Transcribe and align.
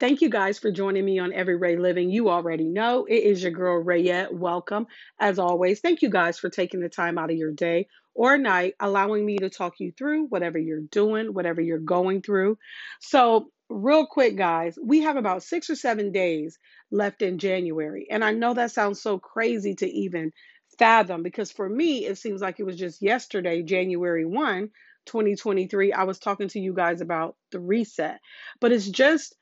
Thank 0.00 0.20
you 0.20 0.28
guys 0.28 0.58
for 0.60 0.70
joining 0.70 1.04
me 1.04 1.18
on 1.18 1.32
Every 1.32 1.56
Ray 1.56 1.76
Living. 1.76 2.10
You 2.10 2.28
already 2.28 2.64
know 2.68 3.06
it 3.06 3.14
is 3.16 3.42
your 3.42 3.50
girl 3.50 3.82
Rayette. 3.82 4.32
Welcome. 4.32 4.86
As 5.18 5.38
always, 5.40 5.80
thank 5.80 6.02
you 6.02 6.10
guys 6.10 6.38
for 6.38 6.50
taking 6.50 6.80
the 6.80 6.88
time 6.88 7.18
out 7.18 7.30
of 7.30 7.36
your 7.36 7.50
day 7.50 7.88
or 8.14 8.38
night, 8.38 8.74
allowing 8.78 9.26
me 9.26 9.38
to 9.38 9.50
talk 9.50 9.80
you 9.80 9.90
through 9.96 10.26
whatever 10.26 10.58
you're 10.58 10.82
doing, 10.82 11.34
whatever 11.34 11.60
you're 11.60 11.78
going 11.80 12.22
through. 12.22 12.58
So, 13.00 13.50
real 13.70 14.06
quick, 14.06 14.36
guys, 14.36 14.78
we 14.80 15.00
have 15.00 15.16
about 15.16 15.42
six 15.42 15.68
or 15.70 15.74
seven 15.76 16.12
days 16.12 16.58
left 16.92 17.22
in 17.22 17.38
January. 17.38 18.06
And 18.10 18.24
I 18.24 18.32
know 18.32 18.54
that 18.54 18.70
sounds 18.70 19.02
so 19.02 19.18
crazy 19.18 19.74
to 19.76 19.86
even 19.88 20.32
fathom 20.78 21.24
because 21.24 21.50
for 21.50 21.68
me, 21.68 22.04
it 22.06 22.18
seems 22.18 22.40
like 22.40 22.60
it 22.60 22.64
was 22.64 22.76
just 22.76 23.02
yesterday, 23.02 23.62
January 23.62 24.26
1, 24.26 24.70
2023. 25.06 25.92
I 25.92 26.04
was 26.04 26.18
talking 26.20 26.48
to 26.48 26.60
you 26.60 26.74
guys 26.74 27.00
about 27.00 27.36
the 27.50 27.58
reset, 27.60 28.20
but 28.60 28.70
it's 28.72 28.88
just 28.88 29.34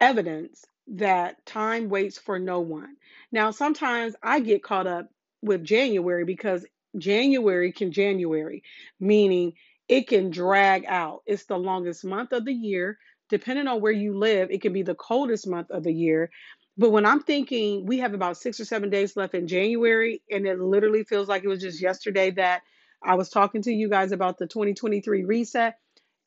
evidence 0.00 0.64
that 0.88 1.44
time 1.46 1.88
waits 1.88 2.18
for 2.18 2.38
no 2.38 2.60
one. 2.60 2.96
Now, 3.32 3.50
sometimes 3.50 4.14
I 4.22 4.40
get 4.40 4.62
caught 4.62 4.86
up 4.86 5.08
with 5.42 5.64
January 5.64 6.24
because 6.24 6.64
January 6.96 7.72
can 7.72 7.92
January, 7.92 8.62
meaning 9.00 9.54
it 9.88 10.08
can 10.08 10.30
drag 10.30 10.84
out. 10.86 11.22
It's 11.26 11.44
the 11.44 11.58
longest 11.58 12.04
month 12.04 12.32
of 12.32 12.44
the 12.44 12.54
year. 12.54 12.98
Depending 13.28 13.66
on 13.66 13.80
where 13.80 13.92
you 13.92 14.16
live, 14.16 14.50
it 14.50 14.62
can 14.62 14.72
be 14.72 14.82
the 14.82 14.94
coldest 14.94 15.46
month 15.46 15.70
of 15.70 15.82
the 15.82 15.92
year. 15.92 16.30
But 16.78 16.90
when 16.90 17.06
I'm 17.06 17.22
thinking 17.22 17.86
we 17.86 17.98
have 17.98 18.14
about 18.14 18.36
six 18.36 18.60
or 18.60 18.64
seven 18.64 18.90
days 18.90 19.16
left 19.16 19.34
in 19.34 19.48
January, 19.48 20.22
and 20.30 20.46
it 20.46 20.60
literally 20.60 21.04
feels 21.04 21.28
like 21.28 21.42
it 21.42 21.48
was 21.48 21.60
just 21.62 21.80
yesterday 21.80 22.30
that 22.32 22.62
I 23.02 23.14
was 23.14 23.28
talking 23.28 23.62
to 23.62 23.72
you 23.72 23.88
guys 23.88 24.12
about 24.12 24.38
the 24.38 24.46
2023 24.46 25.24
reset, 25.24 25.78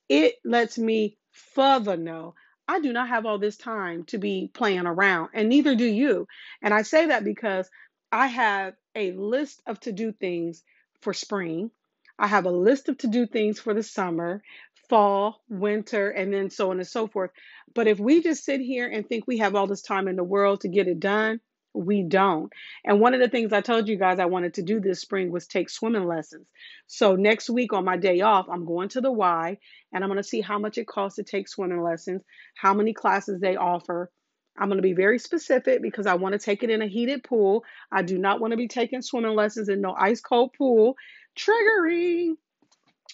it 0.10 0.36
lets 0.44 0.78
me 0.78 1.18
further 1.32 1.96
know 1.96 2.34
I 2.70 2.80
do 2.80 2.94
not 2.94 3.10
have 3.10 3.26
all 3.26 3.40
this 3.40 3.58
time 3.58 4.04
to 4.06 4.20
be 4.20 4.52
playing 4.54 4.86
around, 4.86 5.30
and 5.34 5.50
neither 5.50 5.74
do 5.74 5.86
you. 5.86 6.28
And 6.62 6.72
I 6.72 6.84
say 6.84 7.08
that 7.08 7.24
because 7.24 7.68
I 8.12 8.28
have 8.28 8.76
a 8.94 9.12
list 9.12 9.64
of 9.66 9.80
to 9.82 9.92
do 9.92 10.12
things 10.12 10.64
for 11.02 11.12
spring, 11.12 11.72
I 12.20 12.28
have 12.28 12.46
a 12.46 12.52
list 12.52 12.88
of 12.88 13.00
to 13.00 13.08
do 13.08 13.26
things 13.26 13.60
for 13.60 13.74
the 13.74 13.82
summer, 13.82 14.44
fall, 14.88 15.42
winter, 15.50 16.12
and 16.12 16.32
then 16.32 16.52
so 16.52 16.70
on 16.70 16.78
and 16.78 16.88
so 16.88 17.08
forth. 17.08 17.32
But 17.74 17.88
if 17.88 18.00
we 18.00 18.22
just 18.22 18.46
sit 18.46 18.62
here 18.62 18.88
and 18.88 19.08
think 19.08 19.26
we 19.26 19.40
have 19.40 19.56
all 19.56 19.66
this 19.66 19.82
time 19.82 20.08
in 20.08 20.16
the 20.16 20.24
world 20.24 20.62
to 20.62 20.68
get 20.68 20.88
it 20.88 21.00
done, 21.00 21.42
we 21.74 22.04
don't. 22.04 22.52
And 22.84 23.00
one 23.00 23.14
of 23.14 23.20
the 23.20 23.30
things 23.30 23.54
I 23.54 23.62
told 23.62 23.88
you 23.88 23.98
guys 23.98 24.20
I 24.20 24.26
wanted 24.26 24.56
to 24.56 24.64
do 24.64 24.80
this 24.80 25.02
spring 25.02 25.32
was 25.32 25.48
take 25.48 25.70
swimming 25.70 26.06
lessons. 26.08 26.48
So 26.88 27.16
next 27.16 27.50
week 27.50 27.74
on 27.74 27.86
my 27.86 27.98
day 27.98 28.22
off, 28.22 28.48
I'm 28.50 28.66
going 28.66 28.90
to 28.90 29.02
the 29.02 29.12
Y 29.12 29.58
and 29.94 30.04
I'm 30.04 30.10
going 30.10 30.22
to 30.22 30.28
see 30.28 30.42
how 30.42 30.60
much 30.60 30.78
it 30.78 30.88
costs 30.88 31.18
to 31.18 31.24
take 31.24 31.48
swimming 31.48 31.82
lessons, 31.82 32.24
how 32.56 32.74
many 32.74 32.94
classes 32.94 33.40
they 33.40 33.56
offer. 33.56 34.12
I'm 34.58 34.68
going 34.68 34.78
to 34.78 34.84
be 34.84 34.94
very 34.94 35.20
specific 35.20 35.82
because 35.82 36.06
I 36.06 36.16
want 36.16 36.34
to 36.34 36.40
take 36.40 36.64
it 36.64 36.70
in 36.70 36.82
a 36.82 36.88
heated 36.88 37.24
pool. 37.24 37.64
I 37.92 38.02
do 38.02 38.18
not 38.18 38.42
want 38.42 38.52
to 38.52 38.58
be 38.58 38.68
taking 38.68 39.02
swimming 39.02 39.36
lessons 39.36 39.70
in 39.70 39.80
no 39.80 39.96
ice 39.98 40.22
cold 40.22 40.54
pool. 40.58 40.96
Triggering. 41.38 42.34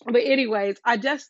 But 0.06 0.24
anyways, 0.24 0.78
I 0.84 0.98
just 0.98 1.30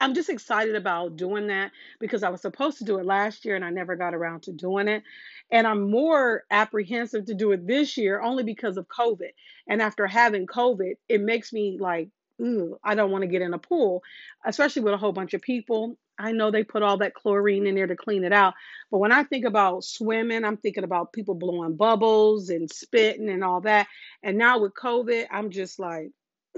I'm 0.00 0.14
just 0.14 0.28
excited 0.28 0.74
about 0.74 1.16
doing 1.16 1.46
that 1.48 1.70
because 2.00 2.22
I 2.22 2.28
was 2.28 2.40
supposed 2.40 2.78
to 2.78 2.84
do 2.84 2.98
it 2.98 3.06
last 3.06 3.44
year 3.44 3.56
and 3.56 3.64
I 3.64 3.70
never 3.70 3.96
got 3.96 4.14
around 4.14 4.42
to 4.42 4.52
doing 4.52 4.88
it. 4.88 5.02
And 5.54 5.68
I'm 5.68 5.88
more 5.88 6.42
apprehensive 6.50 7.26
to 7.26 7.34
do 7.34 7.52
it 7.52 7.64
this 7.64 7.96
year 7.96 8.20
only 8.20 8.42
because 8.42 8.76
of 8.76 8.88
COVID. 8.88 9.30
And 9.68 9.80
after 9.80 10.04
having 10.04 10.48
COVID, 10.48 10.94
it 11.08 11.20
makes 11.20 11.52
me 11.52 11.78
like, 11.80 12.08
ooh, 12.42 12.76
I 12.82 12.96
don't 12.96 13.12
want 13.12 13.22
to 13.22 13.28
get 13.28 13.40
in 13.40 13.54
a 13.54 13.58
pool, 13.58 14.02
especially 14.44 14.82
with 14.82 14.94
a 14.94 14.98
whole 14.98 15.12
bunch 15.12 15.32
of 15.32 15.42
people. 15.42 15.96
I 16.18 16.32
know 16.32 16.50
they 16.50 16.64
put 16.64 16.82
all 16.82 16.98
that 16.98 17.14
chlorine 17.14 17.68
in 17.68 17.76
there 17.76 17.86
to 17.86 17.94
clean 17.94 18.24
it 18.24 18.32
out. 18.32 18.54
But 18.90 18.98
when 18.98 19.12
I 19.12 19.22
think 19.22 19.44
about 19.44 19.84
swimming, 19.84 20.44
I'm 20.44 20.56
thinking 20.56 20.82
about 20.82 21.12
people 21.12 21.36
blowing 21.36 21.76
bubbles 21.76 22.50
and 22.50 22.68
spitting 22.68 23.28
and 23.28 23.44
all 23.44 23.60
that. 23.60 23.86
And 24.24 24.36
now 24.36 24.58
with 24.58 24.74
COVID, 24.74 25.26
I'm 25.30 25.50
just 25.50 25.78
like, 25.78 26.10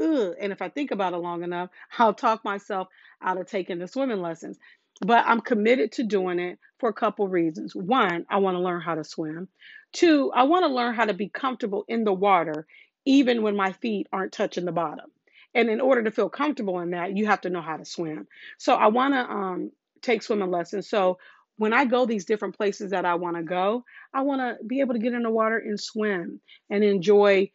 ugh. 0.02 0.34
And 0.40 0.52
if 0.52 0.62
I 0.62 0.70
think 0.70 0.90
about 0.90 1.12
it 1.12 1.18
long 1.18 1.42
enough, 1.42 1.68
I'll 1.98 2.14
talk 2.14 2.46
myself 2.46 2.88
out 3.20 3.38
of 3.38 3.46
taking 3.46 3.78
the 3.78 3.88
swimming 3.88 4.22
lessons. 4.22 4.58
But 5.00 5.24
I'm 5.26 5.40
committed 5.40 5.92
to 5.92 6.04
doing 6.04 6.38
it 6.38 6.58
for 6.78 6.88
a 6.88 6.94
couple 6.94 7.28
reasons. 7.28 7.74
One, 7.74 8.24
I 8.30 8.38
want 8.38 8.56
to 8.56 8.62
learn 8.62 8.80
how 8.80 8.94
to 8.94 9.04
swim. 9.04 9.48
Two, 9.92 10.32
I 10.34 10.44
want 10.44 10.64
to 10.64 10.72
learn 10.72 10.94
how 10.94 11.04
to 11.04 11.14
be 11.14 11.28
comfortable 11.28 11.84
in 11.88 12.04
the 12.04 12.12
water, 12.12 12.66
even 13.04 13.42
when 13.42 13.56
my 13.56 13.72
feet 13.72 14.08
aren't 14.12 14.32
touching 14.32 14.64
the 14.64 14.72
bottom. 14.72 15.10
And 15.54 15.70
in 15.70 15.80
order 15.80 16.02
to 16.02 16.10
feel 16.10 16.28
comfortable 16.28 16.80
in 16.80 16.90
that, 16.90 17.16
you 17.16 17.26
have 17.26 17.42
to 17.42 17.50
know 17.50 17.62
how 17.62 17.76
to 17.76 17.84
swim. 17.84 18.26
So 18.58 18.74
I 18.74 18.88
want 18.88 19.14
to 19.14 19.20
um, 19.20 19.72
take 20.02 20.22
swimming 20.22 20.50
lessons. 20.50 20.88
So 20.88 21.18
when 21.56 21.72
I 21.72 21.86
go 21.86 22.04
these 22.04 22.26
different 22.26 22.56
places 22.56 22.90
that 22.90 23.06
I 23.06 23.14
want 23.14 23.36
to 23.36 23.42
go, 23.42 23.84
I 24.12 24.22
want 24.22 24.40
to 24.40 24.64
be 24.64 24.80
able 24.80 24.94
to 24.94 25.00
get 25.00 25.14
in 25.14 25.22
the 25.22 25.30
water 25.30 25.56
and 25.56 25.80
swim 25.80 26.40
and 26.68 26.84
enjoy 26.84 27.50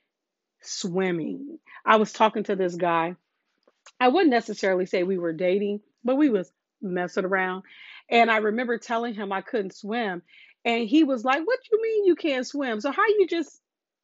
swimming. 0.62 1.60
I 1.86 1.98
was 1.98 2.12
talking 2.12 2.44
to 2.46 2.56
this 2.56 2.76
guy. 2.76 3.16
I 4.00 4.08
wouldn't 4.08 4.32
necessarily 4.32 4.86
say 4.86 5.04
we 5.04 5.18
were 5.18 5.34
dating, 5.34 5.82
but 6.04 6.16
we 6.16 6.30
was 6.30 6.52
messing 6.82 7.26
around. 7.26 7.64
And 8.10 8.30
I 8.30 8.38
remember 8.38 8.78
telling 8.78 9.14
him 9.14 9.32
I 9.32 9.42
couldn't 9.42 9.76
swim. 9.76 10.22
And 10.66 10.88
he 10.88 11.04
was 11.04 11.24
like, 11.24 11.46
What 11.46 11.60
you 11.72 11.82
mean 11.82 12.06
you 12.06 12.16
can't 12.16 12.46
swim? 12.46 12.82
So 12.82 12.92
how 12.92 13.08
you 13.08 13.28
just 13.30 13.60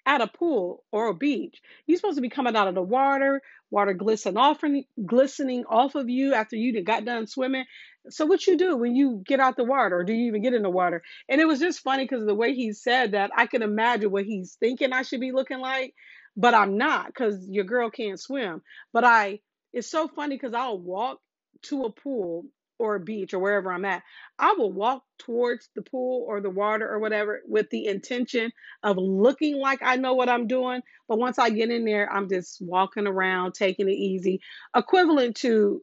at 0.06 0.22
a 0.22 0.28
pool 0.28 0.84
or 0.92 1.08
a 1.08 1.14
beach? 1.14 1.60
You're 1.86 1.98
supposed 1.98 2.18
to 2.18 2.22
be 2.22 2.30
coming 2.30 2.56
out 2.56 2.68
of 2.68 2.76
the 2.76 2.82
water, 2.82 3.42
water 3.70 3.94
glistening 3.94 4.38
off 4.38 4.62
glistening 5.06 5.66
off 5.70 5.96
of 5.96 6.10
you 6.10 6.34
after 6.34 6.56
you 6.56 6.82
got 6.84 7.06
done 7.06 7.28
swimming. 7.28 7.66
So 8.10 8.26
what 8.26 8.48
you 8.48 8.58
do 8.58 8.78
when 8.78 8.96
you 8.96 9.22
get 9.26 9.42
out 9.42 9.58
the 9.58 9.66
water, 9.66 9.98
or 9.98 10.04
do 10.06 10.14
you 10.14 10.28
even 10.28 10.42
get 10.42 10.54
in 10.54 10.62
the 10.62 10.70
water? 10.70 11.04
And 11.28 11.42
it 11.42 11.46
was 11.46 11.60
just 11.60 11.82
funny 11.82 12.06
because 12.06 12.26
the 12.26 12.34
way 12.34 12.54
he 12.54 12.72
said 12.72 13.12
that, 13.12 13.32
I 13.36 13.48
can 13.48 13.62
imagine 13.62 14.12
what 14.12 14.24
he's 14.24 14.56
thinking 14.60 14.94
I 14.94 15.02
should 15.02 15.20
be 15.20 15.34
looking 15.34 15.60
like 15.60 15.94
but 16.38 16.54
I'm 16.54 16.78
not 16.78 17.08
because 17.08 17.50
your 17.50 17.66
girl 17.66 17.90
can't 17.90 18.20
swim. 18.20 18.62
But 18.94 19.04
I, 19.04 19.40
it's 19.74 19.90
so 19.90 20.08
funny 20.08 20.36
because 20.36 20.54
I'll 20.54 20.80
walk 20.80 21.20
to 21.64 21.84
a 21.84 21.92
pool 21.92 22.46
or 22.80 22.96
a 22.96 23.00
beach 23.00 23.34
or 23.34 23.40
wherever 23.40 23.72
I'm 23.72 23.86
at. 23.86 24.04
I 24.38 24.54
will 24.58 24.72
walk 24.72 25.04
towards 25.18 25.70
the 25.76 25.82
pool 25.82 26.26
or 26.28 26.42
the 26.42 26.50
water 26.50 26.90
or 26.90 27.00
whatever 27.00 27.42
with 27.48 27.70
the 27.70 27.88
intention 27.88 28.52
of 28.84 28.98
looking 28.98 29.58
like 29.58 29.80
I 29.82 29.96
know 29.96 30.14
what 30.14 30.30
I'm 30.30 30.48
doing. 30.48 30.82
But 31.08 31.20
once 31.20 31.40
I 31.40 31.50
get 31.50 31.72
in 31.72 31.86
there, 31.86 32.12
I'm 32.12 32.30
just 32.30 32.62
walking 32.62 33.08
around, 33.08 33.54
taking 33.54 33.88
it 33.88 33.94
easy, 33.94 34.42
equivalent 34.76 35.38
to 35.38 35.82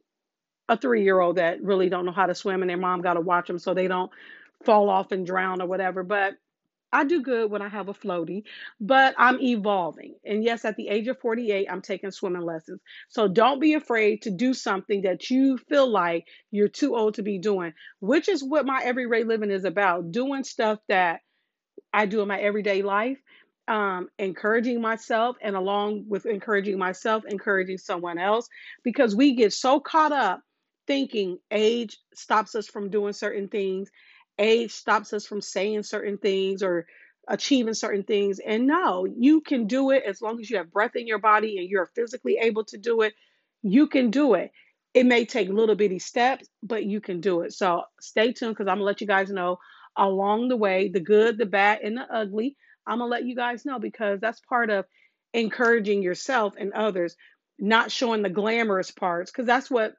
a 0.67 0.77
three 0.77 1.03
year 1.03 1.19
old 1.19 1.37
that 1.37 1.61
really 1.61 1.89
don't 1.89 2.05
know 2.05 2.11
how 2.11 2.25
to 2.25 2.35
swim 2.35 2.61
and 2.61 2.69
their 2.69 2.77
mom 2.77 3.01
got 3.01 3.13
to 3.13 3.21
watch 3.21 3.47
them 3.47 3.59
so 3.59 3.73
they 3.73 3.87
don't 3.87 4.11
fall 4.63 4.89
off 4.89 5.11
and 5.11 5.25
drown 5.25 5.61
or 5.61 5.67
whatever. 5.67 6.03
But 6.03 6.35
I 6.95 7.03
do 7.03 7.21
good 7.21 7.51
when 7.51 7.61
I 7.61 7.67
have 7.67 7.89
a 7.89 7.93
floaty, 7.93 8.43
but 8.79 9.15
I'm 9.17 9.41
evolving. 9.41 10.15
And 10.23 10.45
yes, 10.45 10.63
at 10.63 10.77
the 10.77 10.87
age 10.87 11.09
of 11.09 11.19
48, 11.19 11.67
I'm 11.69 11.81
taking 11.81 12.09
swimming 12.11 12.41
lessons. 12.41 12.79
So 13.09 13.27
don't 13.27 13.59
be 13.59 13.73
afraid 13.73 14.21
to 14.21 14.31
do 14.31 14.53
something 14.53 15.01
that 15.01 15.29
you 15.29 15.57
feel 15.57 15.91
like 15.91 16.25
you're 16.51 16.69
too 16.69 16.95
old 16.95 17.15
to 17.15 17.21
be 17.21 17.37
doing, 17.37 17.73
which 17.99 18.29
is 18.29 18.41
what 18.41 18.65
my 18.65 18.81
everyday 18.81 19.25
living 19.25 19.51
is 19.51 19.65
about 19.65 20.11
doing 20.11 20.45
stuff 20.45 20.79
that 20.87 21.19
I 21.93 22.05
do 22.05 22.21
in 22.21 22.29
my 22.29 22.39
everyday 22.39 22.81
life, 22.81 23.17
um, 23.67 24.07
encouraging 24.17 24.79
myself, 24.81 25.35
and 25.41 25.57
along 25.57 26.05
with 26.07 26.25
encouraging 26.25 26.77
myself, 26.77 27.25
encouraging 27.27 27.77
someone 27.77 28.19
else, 28.19 28.47
because 28.85 29.13
we 29.13 29.35
get 29.35 29.51
so 29.51 29.81
caught 29.81 30.13
up 30.13 30.41
thinking 30.87 31.39
age 31.51 31.97
stops 32.13 32.55
us 32.55 32.67
from 32.67 32.89
doing 32.89 33.11
certain 33.11 33.49
things 33.49 33.89
age 34.39 34.71
stops 34.71 35.13
us 35.13 35.25
from 35.25 35.41
saying 35.41 35.83
certain 35.83 36.17
things 36.17 36.63
or 36.63 36.85
achieving 37.27 37.73
certain 37.73 38.03
things. 38.03 38.39
And 38.39 38.67
no, 38.67 39.05
you 39.05 39.41
can 39.41 39.67
do 39.67 39.91
it 39.91 40.03
as 40.05 40.21
long 40.21 40.39
as 40.39 40.49
you 40.49 40.57
have 40.57 40.71
breath 40.71 40.95
in 40.95 41.07
your 41.07 41.19
body 41.19 41.57
and 41.57 41.69
you're 41.69 41.89
physically 41.95 42.37
able 42.41 42.65
to 42.65 42.77
do 42.77 43.01
it. 43.01 43.13
You 43.63 43.87
can 43.87 44.11
do 44.11 44.35
it. 44.35 44.51
It 44.93 45.05
may 45.05 45.25
take 45.25 45.49
little 45.49 45.75
bitty 45.75 45.99
steps, 45.99 46.47
but 46.63 46.85
you 46.85 47.01
can 47.01 47.19
do 47.19 47.41
it. 47.41 47.53
So 47.53 47.83
stay 47.99 48.31
tuned 48.31 48.53
because 48.53 48.67
I'm 48.67 48.77
going 48.77 48.79
to 48.79 48.85
let 48.85 49.01
you 49.01 49.07
guys 49.07 49.29
know 49.29 49.57
along 49.97 50.49
the 50.49 50.57
way 50.57 50.89
the 50.89 50.99
good, 50.99 51.37
the 51.37 51.45
bad, 51.45 51.79
and 51.83 51.97
the 51.97 52.03
ugly. 52.13 52.55
I'm 52.87 52.99
going 52.99 53.09
to 53.09 53.11
let 53.11 53.25
you 53.25 53.35
guys 53.35 53.65
know 53.65 53.79
because 53.79 54.19
that's 54.21 54.39
part 54.41 54.69
of 54.69 54.85
encouraging 55.33 56.01
yourself 56.01 56.53
and 56.57 56.71
others, 56.73 57.15
not 57.59 57.91
showing 57.91 58.21
the 58.21 58.29
glamorous 58.29 58.91
parts 58.91 59.31
because 59.31 59.45
that's 59.45 59.69
what 59.69 59.95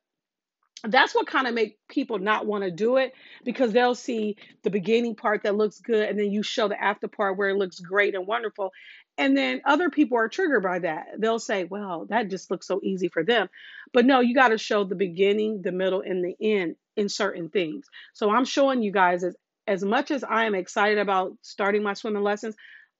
that's 0.84 1.14
what 1.14 1.26
kind 1.26 1.46
of 1.46 1.54
make 1.54 1.78
people 1.88 2.18
not 2.18 2.46
want 2.46 2.64
to 2.64 2.70
do 2.70 2.96
it 2.96 3.14
because 3.44 3.72
they'll 3.72 3.94
see 3.94 4.36
the 4.62 4.70
beginning 4.70 5.14
part 5.14 5.42
that 5.42 5.56
looks 5.56 5.80
good 5.80 6.08
and 6.08 6.18
then 6.18 6.30
you 6.30 6.42
show 6.42 6.68
the 6.68 6.80
after 6.80 7.08
part 7.08 7.36
where 7.36 7.48
it 7.48 7.56
looks 7.56 7.80
great 7.80 8.14
and 8.14 8.26
wonderful 8.26 8.72
and 9.18 9.36
then 9.36 9.62
other 9.64 9.88
people 9.88 10.18
are 10.18 10.28
triggered 10.28 10.62
by 10.62 10.78
that. 10.80 11.06
They'll 11.18 11.38
say 11.38 11.64
well 11.64 12.06
that 12.10 12.30
just 12.30 12.50
looks 12.50 12.66
so 12.66 12.80
easy 12.82 13.08
for 13.08 13.24
them. 13.24 13.48
But 13.92 14.06
no 14.06 14.20
you 14.20 14.34
got 14.34 14.48
to 14.48 14.58
show 14.58 14.84
the 14.84 14.94
beginning 14.94 15.62
the 15.62 15.72
middle 15.72 16.02
and 16.02 16.24
the 16.24 16.36
end 16.40 16.76
in 16.96 17.08
certain 17.08 17.48
things. 17.48 17.86
So 18.12 18.30
i'm 18.30 18.44
showing 18.44 18.82
you 18.82 18.92
guys 18.92 19.24
as 19.24 19.36
as 19.66 19.82
much 19.82 20.10
as 20.10 20.22
i 20.24 20.44
am 20.44 20.54
excited 20.54 20.98
about 20.98 21.32
starting 21.42 21.82
my 21.82 21.94
swimming 21.94 22.22
lessons 22.22 22.54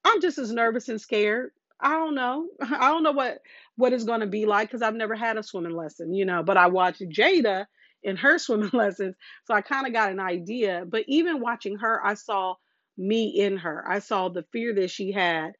i'm 0.04 0.20
just 0.20 0.38
as 0.38 0.50
nervous 0.50 0.88
and 0.88 1.00
scared 1.00 1.50
I 1.80 1.92
don't 1.92 2.14
know. 2.14 2.48
I 2.62 2.88
don't 2.90 3.02
know 3.02 3.12
what 3.12 3.38
what 3.76 3.92
it's 3.92 4.04
going 4.04 4.20
to 4.20 4.26
be 4.26 4.46
like 4.46 4.68
because 4.68 4.82
I've 4.82 4.94
never 4.94 5.14
had 5.14 5.36
a 5.36 5.42
swimming 5.42 5.76
lesson, 5.76 6.14
you 6.14 6.24
know. 6.24 6.42
But 6.42 6.56
I 6.56 6.68
watched 6.68 7.02
Jada 7.02 7.66
in 8.02 8.16
her 8.16 8.38
swimming 8.40 8.70
lessons. 8.72 9.16
So 9.44 9.54
I 9.54 9.60
kind 9.62 9.86
of 9.86 9.92
got 9.92 10.12
an 10.12 10.20
idea. 10.20 10.84
But 10.88 11.04
even 11.08 11.40
watching 11.40 11.78
her, 11.78 12.04
I 12.04 12.14
saw 12.14 12.54
me 12.96 13.26
in 13.28 13.58
her. 13.58 13.84
I 13.88 13.98
saw 14.00 14.28
the 14.28 14.44
fear 14.52 14.74
that 14.74 14.90
she 14.90 15.12
had 15.12 15.52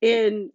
in 0.00 0.50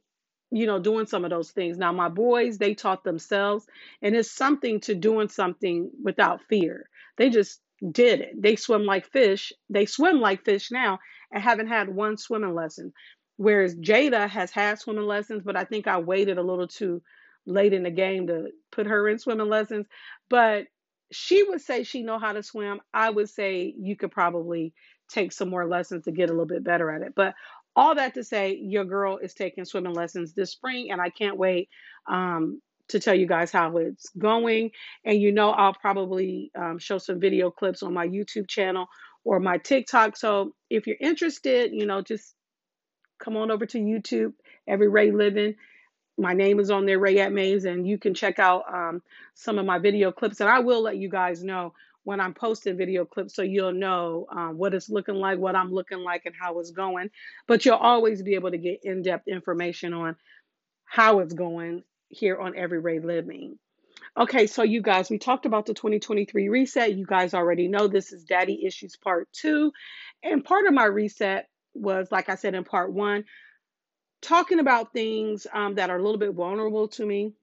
you 0.51 0.65
know 0.65 0.79
doing 0.79 1.05
some 1.05 1.23
of 1.23 1.31
those 1.31 1.51
things 1.51 1.77
now 1.77 1.91
my 1.91 2.09
boys 2.09 2.57
they 2.57 2.73
taught 2.73 3.03
themselves 3.03 3.65
and 4.01 4.15
it's 4.15 4.31
something 4.31 4.79
to 4.79 4.95
doing 4.95 5.27
something 5.27 5.91
without 6.03 6.41
fear 6.49 6.89
they 7.17 7.29
just 7.29 7.61
did 7.91 8.21
it 8.21 8.41
they 8.41 8.55
swim 8.55 8.85
like 8.85 9.05
fish 9.11 9.51
they 9.69 9.85
swim 9.85 10.19
like 10.19 10.43
fish 10.45 10.71
now 10.71 10.99
and 11.31 11.43
haven't 11.43 11.67
had 11.67 11.89
one 11.89 12.17
swimming 12.17 12.55
lesson 12.55 12.93
whereas 13.39 13.75
jada 13.75 14.29
has 14.29 14.51
had 14.51 14.79
swimming 14.79 15.05
lessons 15.05 15.41
but 15.43 15.55
i 15.55 15.63
think 15.63 15.87
i 15.87 15.97
waited 15.97 16.37
a 16.37 16.43
little 16.43 16.67
too 16.67 17.01
late 17.45 17.73
in 17.73 17.83
the 17.83 17.91
game 17.91 18.27
to 18.27 18.49
put 18.71 18.85
her 18.85 19.07
in 19.07 19.17
swimming 19.17 19.49
lessons 19.49 19.87
but 20.29 20.65
she 21.11 21.41
would 21.43 21.61
say 21.61 21.83
she 21.83 22.03
know 22.03 22.19
how 22.19 22.33
to 22.33 22.43
swim 22.43 22.79
i 22.93 23.09
would 23.09 23.29
say 23.29 23.73
you 23.77 23.95
could 23.95 24.11
probably 24.11 24.73
take 25.09 25.31
some 25.31 25.49
more 25.49 25.67
lessons 25.67 26.03
to 26.03 26.11
get 26.11 26.29
a 26.29 26.33
little 26.33 26.45
bit 26.45 26.63
better 26.63 26.91
at 26.91 27.01
it 27.01 27.13
but 27.15 27.33
all 27.75 27.95
that 27.95 28.13
to 28.15 28.23
say, 28.23 28.59
your 28.61 28.83
girl 28.83 29.17
is 29.17 29.33
taking 29.33 29.63
swimming 29.63 29.93
lessons 29.93 30.33
this 30.33 30.51
spring, 30.51 30.91
and 30.91 30.99
I 30.99 31.09
can't 31.09 31.37
wait 31.37 31.69
um, 32.07 32.61
to 32.89 32.99
tell 32.99 33.15
you 33.15 33.27
guys 33.27 33.51
how 33.51 33.77
it's 33.77 34.09
going. 34.17 34.71
And 35.05 35.21
you 35.21 35.31
know, 35.31 35.51
I'll 35.51 35.73
probably 35.73 36.51
um, 36.57 36.77
show 36.79 36.97
some 36.97 37.19
video 37.19 37.51
clips 37.51 37.83
on 37.83 37.93
my 37.93 38.07
YouTube 38.07 38.49
channel 38.49 38.87
or 39.23 39.39
my 39.39 39.57
TikTok. 39.59 40.17
So 40.17 40.53
if 40.69 40.87
you're 40.87 40.97
interested, 40.99 41.71
you 41.71 41.85
know, 41.85 42.01
just 42.01 42.35
come 43.19 43.37
on 43.37 43.51
over 43.51 43.65
to 43.65 43.77
YouTube, 43.77 44.33
Every 44.67 44.87
Ray 44.87 45.11
Living. 45.11 45.55
My 46.17 46.33
name 46.33 46.59
is 46.59 46.71
on 46.71 46.85
there, 46.85 46.99
Ray 46.99 47.19
at 47.19 47.31
Mays, 47.31 47.65
and 47.65 47.87
you 47.87 47.97
can 47.97 48.13
check 48.13 48.39
out 48.39 48.63
um, 48.73 49.01
some 49.35 49.57
of 49.57 49.65
my 49.65 49.79
video 49.79 50.11
clips. 50.11 50.41
And 50.41 50.49
I 50.49 50.59
will 50.59 50.81
let 50.81 50.97
you 50.97 51.09
guys 51.09 51.43
know 51.43 51.73
when 52.03 52.19
I'm 52.19 52.33
posting 52.33 52.77
video 52.77 53.05
clips 53.05 53.35
so 53.35 53.41
you'll 53.41 53.73
know 53.73 54.25
um, 54.31 54.57
what 54.57 54.73
it's 54.73 54.89
looking 54.89 55.15
like, 55.15 55.37
what 55.37 55.55
I'm 55.55 55.71
looking 55.71 55.99
like, 55.99 56.25
and 56.25 56.35
how 56.37 56.59
it's 56.59 56.71
going. 56.71 57.09
But 57.47 57.65
you'll 57.65 57.75
always 57.75 58.21
be 58.21 58.35
able 58.35 58.51
to 58.51 58.57
get 58.57 58.79
in 58.83 59.01
depth 59.01 59.27
information 59.27 59.93
on 59.93 60.15
how 60.85 61.19
it's 61.19 61.33
going 61.33 61.83
here 62.09 62.37
on 62.37 62.57
Every 62.57 62.79
Ray 62.79 62.99
Living. 62.99 63.57
Okay, 64.17 64.47
so 64.47 64.63
you 64.63 64.81
guys, 64.81 65.09
we 65.09 65.19
talked 65.19 65.45
about 65.45 65.65
the 65.65 65.73
2023 65.73 66.49
reset. 66.49 66.95
You 66.95 67.05
guys 67.05 67.33
already 67.33 67.67
know 67.67 67.87
this 67.87 68.11
is 68.11 68.23
Daddy 68.23 68.65
Issues 68.65 68.95
Part 68.95 69.29
2. 69.33 69.71
And 70.23 70.43
part 70.43 70.65
of 70.65 70.73
my 70.73 70.85
reset 70.85 71.47
was, 71.73 72.11
like 72.11 72.29
I 72.29 72.35
said 72.35 72.55
in 72.55 72.63
Part 72.63 72.91
1, 72.93 73.25
talking 74.21 74.59
about 74.59 74.93
things 74.93 75.47
um, 75.53 75.75
that 75.75 75.89
are 75.89 75.97
a 75.97 76.03
little 76.03 76.19
bit 76.19 76.33
vulnerable 76.33 76.87
to 76.89 77.05
me 77.05 77.33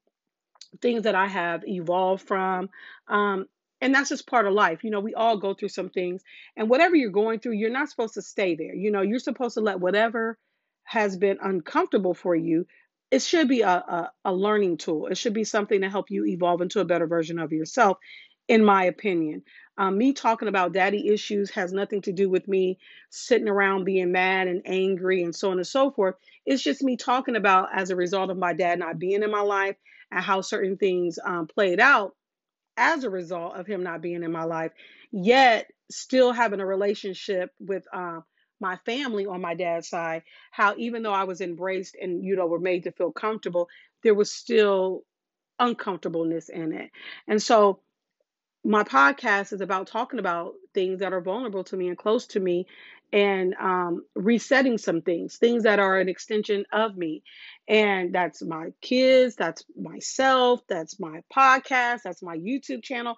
things 0.81 1.05
that 1.05 1.15
I 1.15 1.27
have 1.27 1.65
evolved 1.67 2.27
from. 2.27 2.69
Um, 3.09 3.47
and 3.81 3.95
that's 3.95 4.09
just 4.09 4.27
part 4.27 4.47
of 4.47 4.55
life. 4.55 4.85
You 4.85 4.91
know, 4.91 5.01
we 5.01 5.15
all 5.15 5.37
go 5.37 5.55
through 5.55 5.69
some 5.69 5.91
things. 5.91 6.23
And 6.57 6.71
whatever 6.71 6.97
you're 6.97 7.11
going 7.11 7.41
through, 7.41 7.53
you're 7.53 7.71
not 7.71 7.89
supposed 7.89 8.15
to 8.15 8.23
stay 8.23 8.55
there. 8.55 8.75
You 8.75 8.91
know, 8.91 9.03
you're 9.03 9.19
supposed 9.19 9.55
to 9.55 9.61
let 9.61 9.81
whatever 9.81 10.39
has 10.85 11.17
been 11.17 11.39
uncomfortable 11.43 12.15
for 12.15 12.35
you, 12.35 12.67
it 13.11 13.23
should 13.23 13.49
be 13.49 13.61
a, 13.63 13.69
a, 13.69 14.13
a 14.25 14.33
learning 14.33 14.79
tool. 14.79 15.07
It 15.07 15.19
should 15.19 15.35
be 15.35 15.45
something 15.45 15.83
to 15.83 15.91
help 15.91 16.11
you 16.11 16.25
evolve 16.27 16.61
into 16.61 16.81
a 16.81 16.85
better 16.85 17.07
version 17.07 17.39
of 17.39 17.53
yourself, 17.53 17.99
in 18.49 18.65
my 18.65 18.85
opinion. 18.85 19.43
Um, 19.79 19.99
me 19.99 20.13
talking 20.13 20.49
about 20.49 20.73
daddy 20.73 21.09
issues 21.09 21.51
has 21.51 21.73
nothing 21.73 22.01
to 22.03 22.13
do 22.13 22.31
with 22.31 22.49
me 22.49 22.79
sitting 23.11 23.49
around 23.49 23.85
being 23.85 24.13
mad 24.13 24.49
and 24.49 24.63
angry 24.65 25.23
and 25.23 25.35
so 25.35 25.51
on 25.51 25.59
and 25.59 25.67
so 25.67 25.91
forth. 25.91 26.15
It's 26.47 26.63
just 26.63 26.83
me 26.83 26.97
talking 26.97 27.37
about 27.37 27.69
as 27.75 27.91
a 27.91 27.97
result 27.97 28.31
of 28.31 28.39
my 28.39 28.55
dad 28.55 28.79
not 28.79 28.99
being 28.99 29.23
in 29.23 29.31
my 29.31 29.43
life 29.43 29.77
and 30.11 30.25
how 30.25 30.41
certain 30.41 30.77
things 30.77 31.19
um, 31.23 31.47
played 31.47 31.81
out 31.81 32.15
as 32.77 33.05
a 33.05 33.11
result 33.11 33.57
of 33.57 33.67
him 33.67 33.83
not 33.83 34.03
being 34.03 34.23
in 34.23 34.33
my 34.33 34.45
life, 34.45 34.73
yet 35.11 35.71
still 35.91 36.33
having 36.33 36.61
a 36.61 36.67
relationship 36.67 37.51
with 37.59 37.85
um, 37.93 38.25
my 38.61 38.77
family 38.87 39.27
on 39.27 39.41
my 39.41 39.55
dad's 39.55 39.89
side. 39.89 40.23
How 40.51 40.75
even 40.77 41.03
though 41.03 41.13
I 41.13 41.25
was 41.25 41.41
embraced 41.41 41.97
and 42.01 42.25
you 42.25 42.37
know 42.37 42.47
were 42.47 42.59
made 42.59 42.85
to 42.85 42.93
feel 42.93 43.13
comfortable, 43.13 43.69
there 44.03 44.15
was 44.15 44.33
still 44.33 45.03
uncomfortableness 45.59 46.49
in 46.49 46.73
it. 46.73 46.91
And 47.29 47.43
so 47.43 47.81
my 48.67 48.83
podcast 48.83 49.53
is 49.53 49.61
about 49.61 49.87
talking 49.87 50.19
about 50.19 50.55
things 50.75 50.99
that 50.99 51.13
are 51.13 51.21
vulnerable 51.21 51.63
to 51.63 51.77
me 51.77 51.87
and 51.87 51.97
close 51.97 52.27
to 52.27 52.41
me 52.41 52.67
and 53.13 53.55
um, 53.55 54.05
resetting 54.17 54.77
some 54.77 55.03
things, 55.03 55.37
things 55.37 55.63
that 55.63 55.79
are 55.79 56.01
an 56.01 56.09
extension 56.09 56.65
of 56.73 56.97
me. 56.97 57.23
And 57.69 58.13
that's 58.13 58.43
my 58.43 58.73
kids, 58.81 59.37
that's 59.37 59.65
myself, 59.81 60.63
that's 60.69 60.99
my 60.99 61.23
podcast, 61.35 62.03
that's 62.03 62.23
my 62.23 62.37
YouTube 62.37 62.83
channel, 62.83 63.15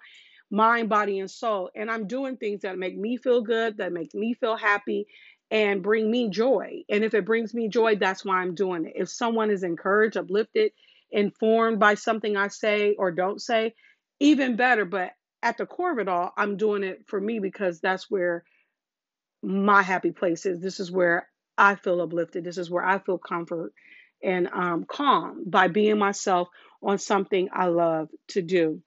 mind, 0.51 0.87
body, 0.87 1.19
and 1.19 1.31
soul. 1.31 1.71
And 1.75 1.89
I'm 1.89 2.05
doing 2.05 2.37
things 2.37 2.61
that 2.61 2.77
make 2.77 2.95
me 2.95 3.17
feel 3.17 3.41
good, 3.41 3.77
that 3.77 3.91
make 3.91 4.13
me 4.13 4.35
feel 4.35 4.55
happy, 4.55 5.07
and 5.49 5.81
bring 5.81 6.11
me 6.11 6.29
joy. 6.29 6.83
And 6.89 7.03
if 7.03 7.15
it 7.15 7.25
brings 7.25 7.55
me 7.55 7.69
joy, 7.69 7.95
that's 7.95 8.23
why 8.23 8.37
I'm 8.37 8.53
doing 8.53 8.85
it. 8.85 8.93
If 8.95 9.09
someone 9.09 9.49
is 9.49 9.63
encouraged, 9.63 10.15
uplifted, 10.15 10.73
informed 11.09 11.79
by 11.79 11.95
something 11.95 12.37
I 12.37 12.49
say 12.49 12.93
or 12.99 13.09
don't 13.09 13.41
say, 13.41 13.73
even 14.19 14.55
better. 14.55 14.85
But 14.85 15.13
at 15.41 15.57
the 15.57 15.65
core 15.65 15.91
of 15.91 15.99
it 15.99 16.07
all, 16.07 16.33
I'm 16.37 16.57
doing 16.57 16.83
it 16.83 17.03
for 17.07 17.19
me 17.19 17.39
because 17.39 17.79
that's 17.79 18.09
where 18.09 18.43
my 19.41 19.81
happy 19.81 20.11
place 20.11 20.45
is. 20.45 20.59
This 20.59 20.79
is 20.79 20.91
where 20.91 21.27
I 21.57 21.75
feel 21.75 22.01
uplifted. 22.01 22.43
This 22.43 22.57
is 22.57 22.69
where 22.69 22.85
I 22.85 22.99
feel 22.99 23.17
comfort 23.17 23.73
and 24.21 24.49
um, 24.51 24.85
calm 24.87 25.43
by 25.47 25.67
being 25.67 25.97
myself 25.97 26.49
on 26.81 26.97
something 26.97 27.49
I 27.53 27.67
love 27.67 28.09
to 28.29 28.41
do. 28.41 28.81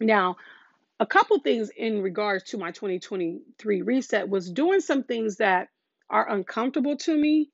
Now, 0.00 0.36
a 0.98 1.06
couple 1.06 1.38
things 1.40 1.70
in 1.74 2.02
regards 2.02 2.44
to 2.50 2.58
my 2.58 2.72
2023 2.72 3.82
reset 3.82 4.28
was 4.28 4.50
doing 4.50 4.80
some 4.80 5.02
things 5.04 5.36
that 5.36 5.68
are 6.10 6.28
uncomfortable 6.28 6.96
to 6.98 7.16
me 7.16 7.50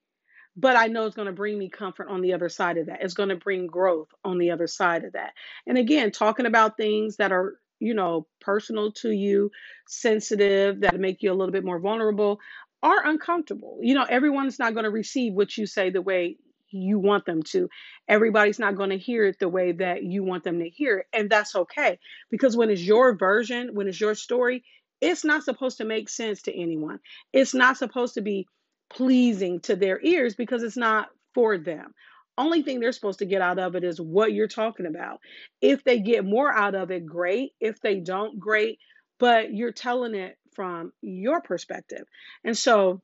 but 0.56 0.76
I 0.76 0.86
know 0.86 1.04
it's 1.04 1.16
going 1.16 1.26
to 1.26 1.32
bring 1.32 1.58
me 1.58 1.68
comfort 1.68 2.08
on 2.08 2.22
the 2.22 2.32
other 2.32 2.48
side 2.48 2.78
of 2.78 2.86
that. 2.86 3.02
It's 3.02 3.14
going 3.14 3.28
to 3.28 3.36
bring 3.36 3.66
growth 3.66 4.08
on 4.24 4.38
the 4.38 4.50
other 4.52 4.66
side 4.66 5.04
of 5.04 5.12
that. 5.12 5.34
And 5.66 5.76
again, 5.76 6.10
talking 6.10 6.46
about 6.46 6.78
things 6.78 7.16
that 7.16 7.30
are, 7.30 7.58
you 7.80 7.94
know, 7.94 8.26
personal 8.40 8.92
to 8.92 9.10
you, 9.10 9.50
sensitive, 9.86 10.80
that 10.80 11.00
make 11.00 11.22
you 11.22 11.32
a 11.32 11.34
little 11.34 11.52
bit 11.52 11.64
more 11.64 11.80
vulnerable, 11.80 12.38
are 12.82 13.06
uncomfortable. 13.06 13.78
You 13.82 13.94
know, 13.94 14.04
everyone's 14.08 14.58
not 14.58 14.74
going 14.74 14.84
to 14.84 14.90
receive 14.90 15.34
what 15.34 15.56
you 15.56 15.66
say 15.66 15.90
the 15.90 16.02
way 16.02 16.36
you 16.70 16.98
want 16.98 17.24
them 17.26 17.42
to. 17.42 17.68
Everybody's 18.08 18.58
not 18.58 18.76
going 18.76 18.90
to 18.90 18.98
hear 18.98 19.24
it 19.24 19.38
the 19.38 19.48
way 19.48 19.72
that 19.72 20.02
you 20.02 20.24
want 20.24 20.44
them 20.44 20.58
to 20.60 20.68
hear 20.68 20.98
it. 20.98 21.06
And 21.12 21.30
that's 21.30 21.54
okay. 21.54 21.98
Because 22.30 22.56
when 22.56 22.70
it's 22.70 22.82
your 22.82 23.16
version, 23.16 23.70
when 23.74 23.88
it's 23.88 24.00
your 24.00 24.14
story, 24.14 24.64
it's 25.00 25.24
not 25.24 25.44
supposed 25.44 25.78
to 25.78 25.84
make 25.84 26.08
sense 26.08 26.42
to 26.42 26.56
anyone. 26.56 26.98
It's 27.32 27.54
not 27.54 27.76
supposed 27.76 28.14
to 28.14 28.20
be 28.22 28.46
pleasing 28.90 29.60
to 29.60 29.76
their 29.76 30.00
ears 30.02 30.34
because 30.34 30.62
it's 30.62 30.76
not 30.76 31.08
for 31.34 31.58
them. 31.58 31.92
Only 32.38 32.62
thing 32.62 32.80
they're 32.80 32.92
supposed 32.92 33.20
to 33.20 33.26
get 33.26 33.42
out 33.42 33.58
of 33.58 33.76
it 33.76 33.84
is 33.84 34.00
what 34.00 34.32
you're 34.32 34.48
talking 34.48 34.86
about. 34.86 35.20
If 35.60 35.84
they 35.84 36.00
get 36.00 36.24
more 36.24 36.52
out 36.52 36.74
of 36.74 36.90
it, 36.90 37.06
great. 37.06 37.52
If 37.60 37.80
they 37.80 38.00
don't, 38.00 38.38
great. 38.38 38.78
But 39.18 39.52
you're 39.54 39.72
telling 39.72 40.14
it 40.14 40.36
from 40.54 40.92
your 41.00 41.40
perspective. 41.40 42.04
And 42.44 42.56
so 42.56 43.00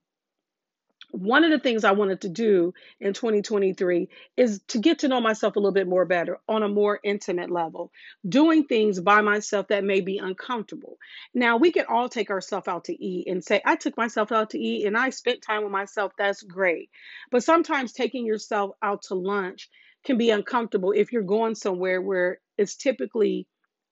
one 1.13 1.45
of 1.45 1.51
the 1.51 1.59
things 1.59 1.85
I 1.85 1.93
wanted 1.93 2.23
to 2.23 2.29
do 2.31 2.73
in 2.99 3.13
2023 3.13 4.09
is 4.37 4.61
to 4.69 4.79
get 4.79 5.01
to 5.01 5.09
know 5.09 5.21
myself 5.21 5.57
a 5.57 5.59
little 5.59 5.73
bit 5.73 5.87
more 5.87 6.07
better 6.07 6.39
on 6.49 6.63
a 6.63 6.69
more 6.69 6.99
intimate 7.05 7.51
level, 7.51 7.93
doing 8.27 8.65
things 8.65 8.99
by 8.99 9.21
myself 9.21 9.69
that 9.69 9.85
may 9.85 10.01
be 10.01 10.19
uncomfortable. 10.19 10.97
Now, 11.35 11.59
we 11.59 11.71
can 11.71 11.85
all 11.87 12.09
take 12.09 12.31
ourselves 12.31 12.67
out 12.67 12.85
to 12.87 13.05
eat 13.05 13.29
and 13.29 13.45
say, 13.45 13.61
I 13.65 13.77
took 13.77 13.97
myself 13.97 14.33
out 14.33 14.51
to 14.51 14.59
eat 14.59 14.87
and 14.87 14.97
I 14.97 15.11
spent 15.11 15.43
time 15.43 15.63
with 15.63 15.73
myself. 15.73 16.13
That's 16.17 16.43
great. 16.43 16.91
But 17.31 17.45
sometimes 17.45 17.93
taking 17.93 18.27
yourself 18.27 18.73
out 18.83 19.03
to 19.03 19.15
lunch 19.15 19.69
can 20.05 20.17
be 20.19 20.31
uncomfortable 20.31 20.93
if 20.93 21.13
you're 21.13 21.23
going 21.23 21.55
somewhere 21.55 22.01
where 22.01 22.41
it's 22.57 22.77
typically 22.77 23.47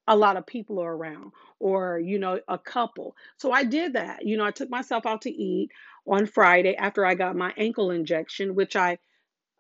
a 0.08 0.16
lot 0.16 0.36
of 0.36 0.46
people 0.46 0.80
are 0.80 0.92
around 0.96 1.30
or 1.60 2.00
you 2.00 2.18
know 2.18 2.40
a 2.48 2.58
couple 2.58 3.14
so 3.36 3.52
i 3.52 3.62
did 3.62 3.92
that 3.92 4.26
you 4.26 4.36
know 4.36 4.44
i 4.44 4.50
took 4.50 4.68
myself 4.68 5.06
out 5.06 5.22
to 5.22 5.30
eat 5.30 5.70
on 6.08 6.26
friday 6.26 6.76
after 6.76 7.04
i 7.06 7.14
got 7.14 7.36
my 7.36 7.52
ankle 7.56 7.90
injection 7.90 8.54
which 8.54 8.76
i 8.76 8.98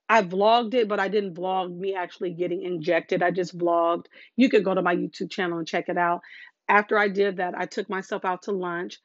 i 0.08 0.22
vlogged 0.22 0.74
it 0.74 0.88
but 0.88 1.00
i 1.00 1.08
didn't 1.08 1.34
vlog 1.34 1.76
me 1.76 1.94
actually 1.94 2.32
getting 2.32 2.62
injected. 2.62 3.22
I 3.22 3.30
just 3.30 3.56
vlogged. 3.58 4.06
You 4.36 4.48
could 4.50 4.64
go 4.64 4.74
to 4.74 4.82
my 4.82 4.96
youtube 4.96 5.30
channel 5.30 5.58
and 5.58 5.68
check 5.68 5.88
it 5.88 5.98
out. 5.98 6.20
After 6.68 6.98
i 6.98 7.08
did 7.08 7.38
that 7.38 7.54
i 7.56 7.66
took 7.66 7.90
myself 7.90 8.24
out 8.24 8.42
to 8.44 8.52
lunch 8.52 8.98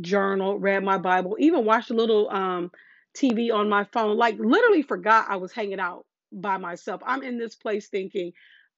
journal 0.00 0.58
read 0.58 0.84
my 0.84 0.98
bible 0.98 1.36
even 1.40 1.64
watched 1.66 1.90
a 1.90 1.94
little 1.94 2.30
um 2.30 2.70
tv 3.16 3.52
on 3.52 3.68
my 3.68 3.84
phone. 3.92 4.16
Like 4.18 4.38
literally 4.38 4.82
forgot 4.82 5.26
i 5.30 5.36
was 5.36 5.52
hanging 5.52 5.80
out 5.80 6.06
by 6.32 6.58
myself. 6.58 7.02
I'm 7.06 7.22
in 7.22 7.38
this 7.38 7.56
place 7.56 7.88
thinking 7.88 8.32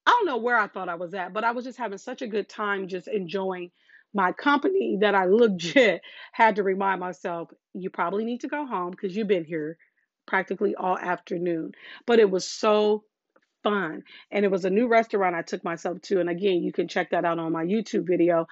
I 0.06 0.10
don't 0.12 0.26
know 0.26 0.38
where 0.38 0.58
I 0.58 0.68
thought 0.68 0.88
I 0.90 0.96
was 0.96 1.14
at, 1.14 1.32
but 1.32 1.44
I 1.44 1.52
was 1.52 1.64
just 1.64 1.78
having 1.78 1.98
such 1.98 2.22
a 2.22 2.26
good 2.28 2.48
time 2.48 2.88
just 2.88 3.08
enjoying 3.08 3.70
my 4.14 4.32
company 4.32 4.98
that 5.00 5.14
I 5.14 5.26
legit 5.26 6.00
had 6.32 6.56
to 6.56 6.62
remind 6.62 7.00
myself, 7.00 7.50
you 7.74 7.90
probably 7.90 8.24
need 8.24 8.40
to 8.42 8.48
go 8.48 8.64
home 8.66 8.90
because 8.92 9.14
you've 9.16 9.28
been 9.28 9.44
here 9.44 9.76
practically 10.26 10.74
all 10.74 10.96
afternoon. 10.96 11.72
But 12.06 12.20
it 12.20 12.30
was 12.30 12.48
so 12.48 13.04
fun. 13.62 14.02
And 14.30 14.44
it 14.44 14.50
was 14.50 14.64
a 14.64 14.70
new 14.70 14.86
restaurant 14.88 15.34
I 15.34 15.42
took 15.42 15.64
myself 15.64 16.00
to. 16.02 16.20
And 16.20 16.30
again, 16.30 16.62
you 16.62 16.72
can 16.72 16.88
check 16.88 17.10
that 17.10 17.24
out 17.24 17.38
on 17.38 17.52
my 17.52 17.64
YouTube 17.64 18.06
video. 18.06 18.46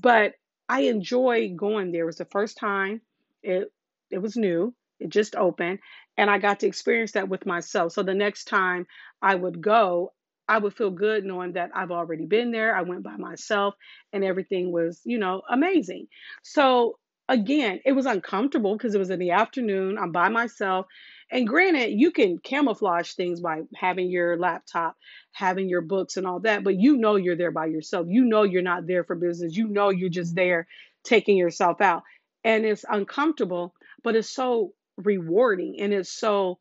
But 0.00 0.34
I 0.68 0.82
enjoy 0.82 1.54
going 1.56 1.90
there. 1.90 2.02
It 2.02 2.06
was 2.06 2.18
the 2.18 2.24
first 2.26 2.58
time. 2.58 3.00
It 3.42 3.72
it 4.10 4.18
was 4.18 4.36
new. 4.36 4.74
It 5.00 5.10
just 5.10 5.36
opened. 5.36 5.80
And 6.16 6.30
I 6.30 6.38
got 6.38 6.60
to 6.60 6.66
experience 6.66 7.12
that 7.12 7.28
with 7.28 7.46
myself. 7.46 7.92
So 7.92 8.02
the 8.02 8.14
next 8.14 8.44
time 8.44 8.86
I 9.22 9.34
would 9.34 9.60
go, 9.60 10.12
I 10.48 10.58
would 10.58 10.76
feel 10.76 10.90
good 10.90 11.24
knowing 11.24 11.52
that 11.52 11.70
I've 11.74 11.90
already 11.90 12.26
been 12.26 12.50
there. 12.50 12.74
I 12.74 12.82
went 12.82 13.02
by 13.02 13.16
myself 13.16 13.74
and 14.12 14.24
everything 14.24 14.72
was, 14.72 15.00
you 15.04 15.18
know, 15.18 15.42
amazing. 15.50 16.08
So 16.42 16.98
again, 17.28 17.80
it 17.84 17.92
was 17.92 18.06
uncomfortable 18.06 18.76
because 18.76 18.94
it 18.94 18.98
was 18.98 19.10
in 19.10 19.18
the 19.18 19.32
afternoon. 19.32 19.98
I'm 19.98 20.12
by 20.12 20.28
myself. 20.30 20.86
And 21.30 21.46
granted, 21.46 21.90
you 21.90 22.10
can 22.10 22.38
camouflage 22.38 23.12
things 23.12 23.40
by 23.40 23.60
having 23.76 24.10
your 24.10 24.38
laptop, 24.38 24.96
having 25.32 25.68
your 25.68 25.82
books 25.82 26.16
and 26.16 26.26
all 26.26 26.40
that, 26.40 26.64
but 26.64 26.76
you 26.76 26.96
know 26.96 27.16
you're 27.16 27.36
there 27.36 27.50
by 27.50 27.66
yourself. 27.66 28.06
You 28.08 28.24
know 28.24 28.44
you're 28.44 28.62
not 28.62 28.86
there 28.86 29.04
for 29.04 29.14
business. 29.14 29.56
You 29.56 29.68
know 29.68 29.90
you're 29.90 30.08
just 30.08 30.34
there 30.34 30.66
taking 31.04 31.36
yourself 31.36 31.80
out. 31.82 32.02
And 32.44 32.64
it's 32.64 32.84
uncomfortable, 32.88 33.74
but 34.02 34.16
it's 34.16 34.30
so 34.30 34.72
rewarding 34.96 35.76
and 35.80 35.92
it's 35.92 36.10
so 36.10 36.58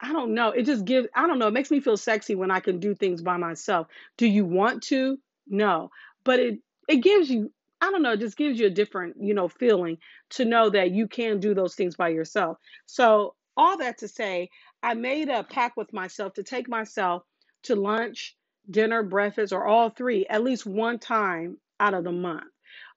I 0.00 0.12
don't 0.12 0.34
know. 0.34 0.50
It 0.50 0.64
just 0.64 0.84
gives, 0.84 1.08
I 1.14 1.26
don't 1.26 1.38
know, 1.38 1.48
it 1.48 1.54
makes 1.54 1.70
me 1.70 1.80
feel 1.80 1.96
sexy 1.96 2.34
when 2.34 2.50
I 2.50 2.60
can 2.60 2.80
do 2.80 2.94
things 2.94 3.22
by 3.22 3.36
myself. 3.36 3.86
Do 4.16 4.26
you 4.26 4.44
want 4.44 4.82
to? 4.84 5.18
No. 5.46 5.90
But 6.24 6.40
it 6.40 6.58
it 6.88 6.96
gives 6.98 7.30
you, 7.30 7.52
I 7.80 7.90
don't 7.90 8.02
know, 8.02 8.12
it 8.12 8.20
just 8.20 8.36
gives 8.36 8.58
you 8.58 8.66
a 8.66 8.70
different, 8.70 9.16
you 9.20 9.34
know, 9.34 9.48
feeling 9.48 9.98
to 10.30 10.44
know 10.44 10.70
that 10.70 10.90
you 10.92 11.06
can 11.06 11.38
do 11.40 11.54
those 11.54 11.74
things 11.74 11.96
by 11.96 12.08
yourself. 12.08 12.58
So, 12.86 13.34
all 13.56 13.78
that 13.78 13.98
to 13.98 14.08
say, 14.08 14.50
I 14.82 14.94
made 14.94 15.28
a 15.28 15.44
pact 15.44 15.76
with 15.76 15.92
myself 15.92 16.34
to 16.34 16.42
take 16.42 16.68
myself 16.68 17.22
to 17.64 17.76
lunch, 17.76 18.36
dinner, 18.70 19.02
breakfast, 19.02 19.52
or 19.52 19.66
all 19.66 19.90
three 19.90 20.26
at 20.26 20.42
least 20.42 20.66
one 20.66 20.98
time 20.98 21.58
out 21.78 21.94
of 21.94 22.04
the 22.04 22.12
month. 22.12 22.44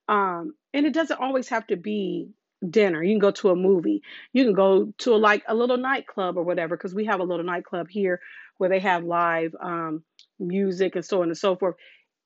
Um, 0.08 0.56
and 0.74 0.86
it 0.86 0.94
doesn't 0.94 1.20
always 1.20 1.50
have 1.50 1.68
to 1.68 1.78
be 1.78 2.30
dinner. 2.70 3.04
You 3.04 3.14
can 3.14 3.20
go 3.20 3.32
to 3.32 3.50
a 3.50 3.56
movie. 3.56 4.02
You 4.32 4.44
can 4.44 4.54
go 4.54 4.94
to 5.00 5.14
a, 5.14 5.18
like 5.18 5.44
a 5.48 5.56
little 5.56 5.78
nightclub 5.78 6.38
or 6.38 6.44
whatever, 6.44 6.78
because 6.78 6.96
we 6.96 7.06
have 7.06 7.20
a 7.20 7.24
little 7.24 7.46
nightclub 7.46 7.90
here 7.90 8.22
where 8.58 8.70
they 8.70 8.80
have 8.80 9.04
live 9.04 9.56
um, 9.60 10.04
music 10.40 10.96
and 10.96 11.06
so 11.06 11.22
on 11.22 11.30
and 11.30 11.38
so 11.38 11.56
forth. 11.56 11.76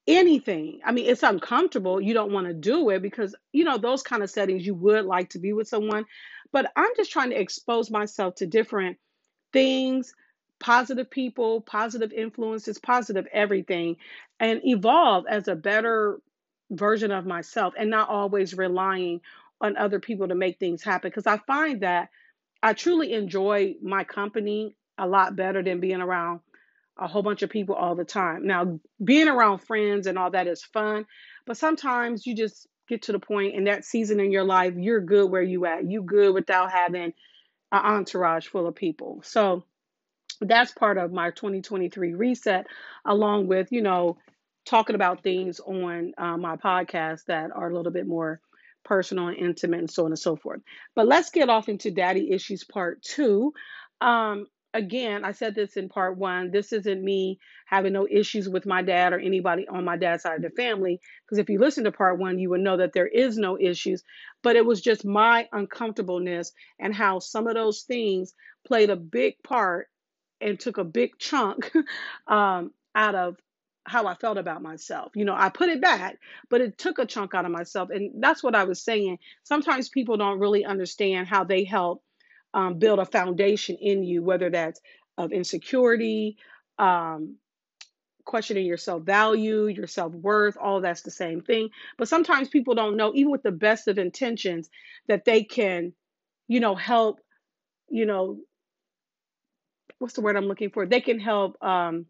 Anything. 0.07 0.79
I 0.85 0.93
mean, 0.93 1.05
it's 1.05 1.23
uncomfortable. 1.23 1.99
You 1.99 2.13
don't 2.13 2.31
want 2.31 2.47
to 2.47 2.53
do 2.53 2.89
it 2.91 3.01
because, 3.01 3.35
you 3.51 3.65
know, 3.65 3.77
those 3.77 4.03
kind 4.03 4.23
of 4.23 4.29
settings 4.29 4.65
you 4.65 4.73
would 4.75 5.05
like 5.05 5.31
to 5.31 5.39
be 5.39 5.51
with 5.51 5.67
someone. 5.67 6.05
But 6.53 6.71
I'm 6.75 6.91
just 6.95 7.11
trying 7.11 7.31
to 7.31 7.39
expose 7.39 7.91
myself 7.91 8.35
to 8.35 8.47
different 8.47 8.97
things, 9.51 10.13
positive 10.59 11.09
people, 11.09 11.61
positive 11.61 12.13
influences, 12.13 12.79
positive 12.79 13.27
everything, 13.33 13.97
and 14.39 14.61
evolve 14.63 15.25
as 15.29 15.47
a 15.49 15.55
better 15.55 16.21
version 16.71 17.11
of 17.11 17.25
myself 17.25 17.73
and 17.77 17.89
not 17.89 18.09
always 18.09 18.53
relying 18.53 19.21
on 19.61 19.77
other 19.77 19.99
people 19.99 20.27
to 20.27 20.35
make 20.35 20.59
things 20.59 20.83
happen. 20.83 21.09
Because 21.09 21.27
I 21.27 21.37
find 21.37 21.81
that 21.81 22.09
I 22.61 22.73
truly 22.73 23.13
enjoy 23.13 23.75
my 23.81 24.03
company 24.03 24.75
a 24.97 25.07
lot 25.07 25.35
better 25.35 25.63
than 25.63 25.79
being 25.79 26.01
around 26.01 26.41
a 26.97 27.07
whole 27.07 27.21
bunch 27.21 27.43
of 27.43 27.49
people 27.49 27.75
all 27.75 27.95
the 27.95 28.03
time. 28.03 28.47
Now, 28.47 28.79
being 29.03 29.27
around 29.27 29.59
friends 29.59 30.07
and 30.07 30.17
all 30.17 30.31
that 30.31 30.47
is 30.47 30.63
fun, 30.63 31.05
but 31.45 31.57
sometimes 31.57 32.25
you 32.25 32.35
just 32.35 32.67
get 32.87 33.03
to 33.03 33.11
the 33.11 33.19
point 33.19 33.53
in 33.55 33.65
that 33.65 33.85
season 33.85 34.19
in 34.19 34.31
your 34.31 34.43
life, 34.43 34.73
you're 34.75 35.01
good 35.01 35.29
where 35.29 35.41
you 35.41 35.65
at. 35.65 35.85
You 35.85 36.01
good 36.01 36.33
without 36.33 36.71
having 36.71 37.13
an 37.71 37.85
entourage 37.85 38.47
full 38.47 38.65
of 38.65 38.75
people. 38.75 39.21
So 39.23 39.63
that's 40.41 40.71
part 40.71 40.97
of 40.97 41.11
my 41.11 41.31
2023 41.31 42.13
reset, 42.13 42.67
along 43.05 43.47
with, 43.47 43.71
you 43.71 43.81
know, 43.81 44.17
talking 44.65 44.95
about 44.95 45.23
things 45.23 45.59
on 45.59 46.13
uh, 46.17 46.37
my 46.37 46.55
podcast 46.57 47.25
that 47.25 47.51
are 47.53 47.69
a 47.69 47.75
little 47.75 47.91
bit 47.91 48.07
more 48.07 48.41
personal 48.87 49.27
and 49.27 49.37
intimate 49.37 49.79
and 49.79 49.91
so 49.91 50.05
on 50.05 50.11
and 50.11 50.19
so 50.19 50.35
forth. 50.35 50.61
But 50.95 51.07
let's 51.07 51.29
get 51.29 51.49
off 51.49 51.69
into 51.69 51.91
daddy 51.91 52.31
issues 52.31 52.63
part 52.63 53.01
two. 53.01 53.53
Um, 53.99 54.47
again, 54.73 55.25
I 55.25 55.31
said 55.33 55.55
this 55.55 55.75
in 55.75 55.89
part 55.89 56.17
one. 56.17 56.51
This 56.51 56.71
isn't 56.71 57.03
me 57.03 57.39
having 57.65 57.93
no 57.93 58.07
issues 58.09 58.47
with 58.47 58.65
my 58.65 58.81
dad 58.81 59.11
or 59.11 59.19
anybody 59.19 59.67
on 59.67 59.83
my 59.83 59.97
dad's 59.97 60.23
side 60.23 60.37
of 60.37 60.41
the 60.41 60.49
family. 60.51 61.01
Because 61.25 61.39
if 61.39 61.49
you 61.49 61.59
listen 61.59 61.83
to 61.83 61.91
part 61.91 62.17
one, 62.17 62.39
you 62.39 62.49
would 62.51 62.61
know 62.61 62.77
that 62.77 62.93
there 62.93 63.07
is 63.07 63.37
no 63.37 63.57
issues. 63.59 64.03
But 64.41 64.55
it 64.55 64.65
was 64.65 64.81
just 64.81 65.03
my 65.03 65.49
uncomfortableness 65.51 66.53
and 66.79 66.93
how 66.93 67.19
some 67.19 67.47
of 67.47 67.55
those 67.55 67.81
things 67.81 68.33
played 68.65 68.89
a 68.89 68.95
big 68.95 69.35
part 69.43 69.87
and 70.39 70.59
took 70.59 70.77
a 70.77 70.83
big 70.83 71.17
chunk 71.17 71.71
um, 72.27 72.71
out 72.95 73.15
of 73.15 73.35
how 73.87 74.07
I 74.07 74.15
felt 74.15 74.37
about 74.37 74.61
myself. 74.61 75.11
You 75.15 75.25
know, 75.25 75.35
I 75.35 75.49
put 75.49 75.69
it 75.69 75.81
back, 75.81 76.17
but 76.49 76.61
it 76.61 76.77
took 76.77 76.99
a 76.99 77.05
chunk 77.05 77.33
out 77.33 77.45
of 77.45 77.51
myself. 77.51 77.89
And 77.89 78.21
that's 78.21 78.43
what 78.43 78.55
I 78.55 78.65
was 78.65 78.81
saying. 78.81 79.19
Sometimes 79.43 79.89
people 79.89 80.17
don't 80.17 80.39
really 80.39 80.65
understand 80.65 81.27
how 81.27 81.43
they 81.45 81.63
help 81.63 82.03
um, 82.53 82.79
build 82.79 82.99
a 82.99 83.05
foundation 83.05 83.77
in 83.79 84.03
you, 84.03 84.23
whether 84.23 84.49
that's 84.49 84.81
of 85.17 85.31
insecurity, 85.31 86.37
um, 86.79 87.37
questioning 88.25 88.65
your 88.65 88.77
self 88.77 89.03
value, 89.03 89.67
your 89.67 89.87
self 89.87 90.13
worth, 90.13 90.57
all 90.57 90.81
that's 90.81 91.01
the 91.01 91.11
same 91.11 91.41
thing. 91.41 91.69
But 91.97 92.09
sometimes 92.09 92.49
people 92.49 92.75
don't 92.75 92.97
know, 92.97 93.13
even 93.15 93.31
with 93.31 93.43
the 93.43 93.51
best 93.51 93.87
of 93.87 93.97
intentions, 93.97 94.69
that 95.07 95.25
they 95.25 95.43
can, 95.43 95.93
you 96.47 96.59
know, 96.59 96.75
help, 96.75 97.19
you 97.89 98.05
know, 98.05 98.37
what's 99.99 100.13
the 100.13 100.21
word 100.21 100.35
I'm 100.35 100.47
looking 100.47 100.69
for? 100.69 100.85
They 100.85 101.01
can 101.01 101.19
help 101.19 101.61
um, 101.63 102.05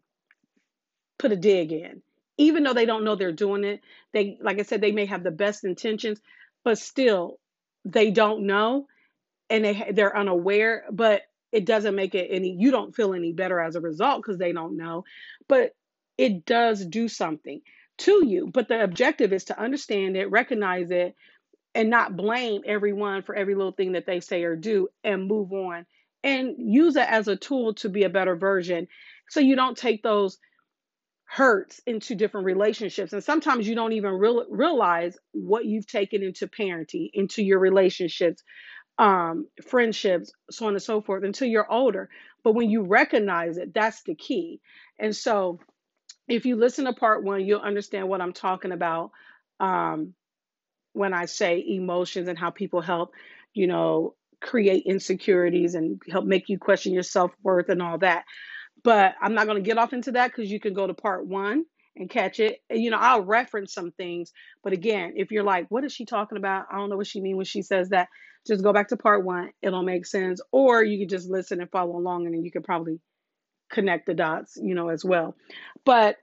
put 1.18 1.32
a 1.32 1.36
dig 1.36 1.72
in. 1.72 2.02
Even 2.38 2.64
though 2.64 2.74
they 2.74 2.86
don't 2.86 3.04
know 3.04 3.16
they're 3.16 3.32
doing 3.32 3.64
it, 3.64 3.82
they, 4.14 4.38
like 4.42 4.60
I 4.60 4.64
said, 4.64 4.82
they 4.82 4.92
may 4.92 5.06
have 5.06 5.24
the 5.24 5.32
best 5.32 5.64
intentions, 5.64 6.20
but 6.64 6.78
still 6.78 7.40
they 7.86 8.12
don't 8.12 8.46
know 8.46 8.88
and 9.50 9.66
they 9.66 9.92
they're 9.94 10.18
unaware. 10.18 10.86
But 10.92 11.24
it 11.52 11.66
doesn't 11.66 11.96
make 11.96 12.16
it 12.16 12.28
any. 12.30 12.56
You 12.60 12.72
don't 12.72 12.96
feel 12.96 13.14
any 13.14 13.34
better 13.34 13.60
as 13.60 13.76
a 13.76 13.82
result 13.82 14.22
because 14.22 14.38
they 14.38 14.54
don't 14.54 14.78
know, 14.78 15.06
but 15.48 15.76
it 16.18 16.46
does 16.46 16.86
do 16.86 17.08
something 17.08 17.62
to 18.00 18.26
you. 18.26 18.50
But 18.54 18.68
the 18.68 18.84
objective 18.84 19.34
is 19.34 19.46
to 19.46 19.60
understand 19.60 20.18
it, 20.18 20.30
recognize 20.32 20.92
it, 20.92 21.16
and 21.74 21.90
not 21.90 22.18
blame 22.18 22.62
everyone 22.66 23.24
for 23.24 23.36
every 23.36 23.56
little 23.56 23.72
thing 23.72 23.94
that 23.94 24.06
they 24.06 24.20
say 24.20 24.44
or 24.44 24.56
do, 24.56 24.90
and 25.04 25.28
move 25.28 25.54
on 25.54 25.86
and 26.24 26.56
use 26.58 26.96
it 26.96 27.08
as 27.08 27.28
a 27.28 27.36
tool 27.36 27.74
to 27.76 27.90
be 27.90 28.04
a 28.04 28.10
better 28.10 28.36
version. 28.36 28.88
So 29.30 29.40
you 29.40 29.56
don't 29.56 29.78
take 29.78 30.04
those 30.04 30.38
hurts 31.28 31.82
into 31.86 32.16
different 32.16 32.46
relationships. 32.46 33.14
And 33.14 33.24
sometimes 33.24 33.68
you 33.68 33.76
don't 33.76 33.94
even 33.94 34.14
real, 34.14 34.46
realize 34.50 35.18
what 35.34 35.66
you've 35.66 35.88
taken 35.88 36.24
into 36.24 36.48
parenting, 36.48 37.10
into 37.14 37.44
your 37.44 37.60
relationships, 37.60 38.44
um, 38.98 39.48
friendships, 39.68 40.32
so 40.50 40.68
on 40.68 40.74
and 40.74 40.82
so 40.82 41.02
forth, 41.02 41.24
until 41.24 41.48
you're 41.48 41.72
older. 41.72 42.10
But 42.44 42.54
when 42.56 42.70
you 42.70 42.84
recognize 42.84 43.58
it, 43.58 43.74
that's 43.74 44.04
the 44.04 44.16
key. 44.16 44.62
And 45.00 45.16
so 45.16 45.60
if 46.28 46.46
you 46.46 46.56
listen 46.56 46.86
to 46.86 46.94
part 46.94 47.24
one, 47.24 47.46
you'll 47.46 47.60
understand 47.62 48.08
what 48.08 48.22
I'm 48.22 48.34
talking 48.34 48.72
about 48.72 49.12
um, 49.60 50.14
when 50.94 51.14
I 51.14 51.26
say 51.26 51.64
emotions 51.68 52.28
and 52.30 52.38
how 52.38 52.52
people 52.52 52.82
help, 52.82 53.12
you 53.54 53.68
know, 53.68 54.16
create 54.42 54.84
insecurities 54.86 55.76
and 55.76 56.02
help 56.10 56.26
make 56.26 56.50
you 56.50 56.58
question 56.58 56.94
your 56.94 57.04
self 57.04 57.32
worth 57.44 57.70
and 57.70 57.82
all 57.82 57.98
that. 58.00 58.24
But 58.88 59.16
I'm 59.22 59.34
not 59.34 59.48
going 59.48 59.62
to 59.62 59.68
get 59.68 59.78
off 59.78 59.92
into 59.92 60.14
that 60.14 60.32
because 60.32 60.50
you 60.50 60.62
can 60.62 60.74
go 60.74 60.88
to 60.88 60.94
part 60.94 61.28
one 61.28 61.66
and 61.98 62.10
catch 62.10 62.40
it. 62.40 62.62
And, 62.70 62.82
you 62.82 62.90
know, 62.90 62.98
I'll 62.98 63.22
reference 63.22 63.74
some 63.74 63.92
things. 63.92 64.32
But 64.64 64.72
again, 64.72 65.16
if 65.18 65.30
you're 65.30 65.44
like, 65.44 65.66
what 65.68 65.84
is 65.84 65.92
she 65.92 66.06
talking 66.06 66.38
about? 66.38 66.68
I 66.72 66.78
don't 66.78 66.90
know 66.90 66.96
what 66.96 67.06
she 67.06 67.20
means 67.20 67.36
when 67.36 67.46
she 67.46 67.64
says 67.64 67.90
that. 67.90 68.08
Just 68.48 68.64
go 68.64 68.72
back 68.72 68.88
to 68.88 68.96
part 68.96 69.26
one. 69.26 69.50
It'll 69.62 69.84
make 69.84 70.06
sense. 70.06 70.40
Or 70.54 70.82
you 70.86 71.00
can 71.00 71.10
just 71.10 71.28
listen 71.30 71.60
and 71.60 71.70
follow 71.70 71.98
along 71.98 72.28
and 72.28 72.34
then 72.34 72.46
you 72.46 72.50
can 72.50 72.64
probably 72.64 73.02
connect 73.70 74.06
the 74.06 74.14
dots, 74.14 74.56
you 74.56 74.74
know, 74.74 74.88
as 74.88 75.04
well. 75.04 75.36
But 75.84 76.16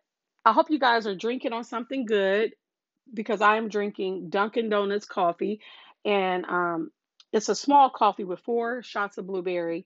I 0.42 0.54
hope 0.54 0.70
you 0.70 0.78
guys 0.78 1.06
are 1.06 1.14
drinking 1.14 1.52
on 1.52 1.64
something 1.64 2.06
good 2.06 2.54
because 3.12 3.42
I 3.42 3.58
am 3.58 3.68
drinking 3.68 4.30
Dunkin' 4.30 4.70
Donuts 4.70 5.04
coffee. 5.04 5.60
And 6.06 6.46
um, 6.46 6.92
it's 7.30 7.50
a 7.50 7.54
small 7.54 7.90
coffee 7.90 8.24
with 8.24 8.40
four 8.40 8.82
shots 8.82 9.18
of 9.18 9.26
blueberry, 9.26 9.84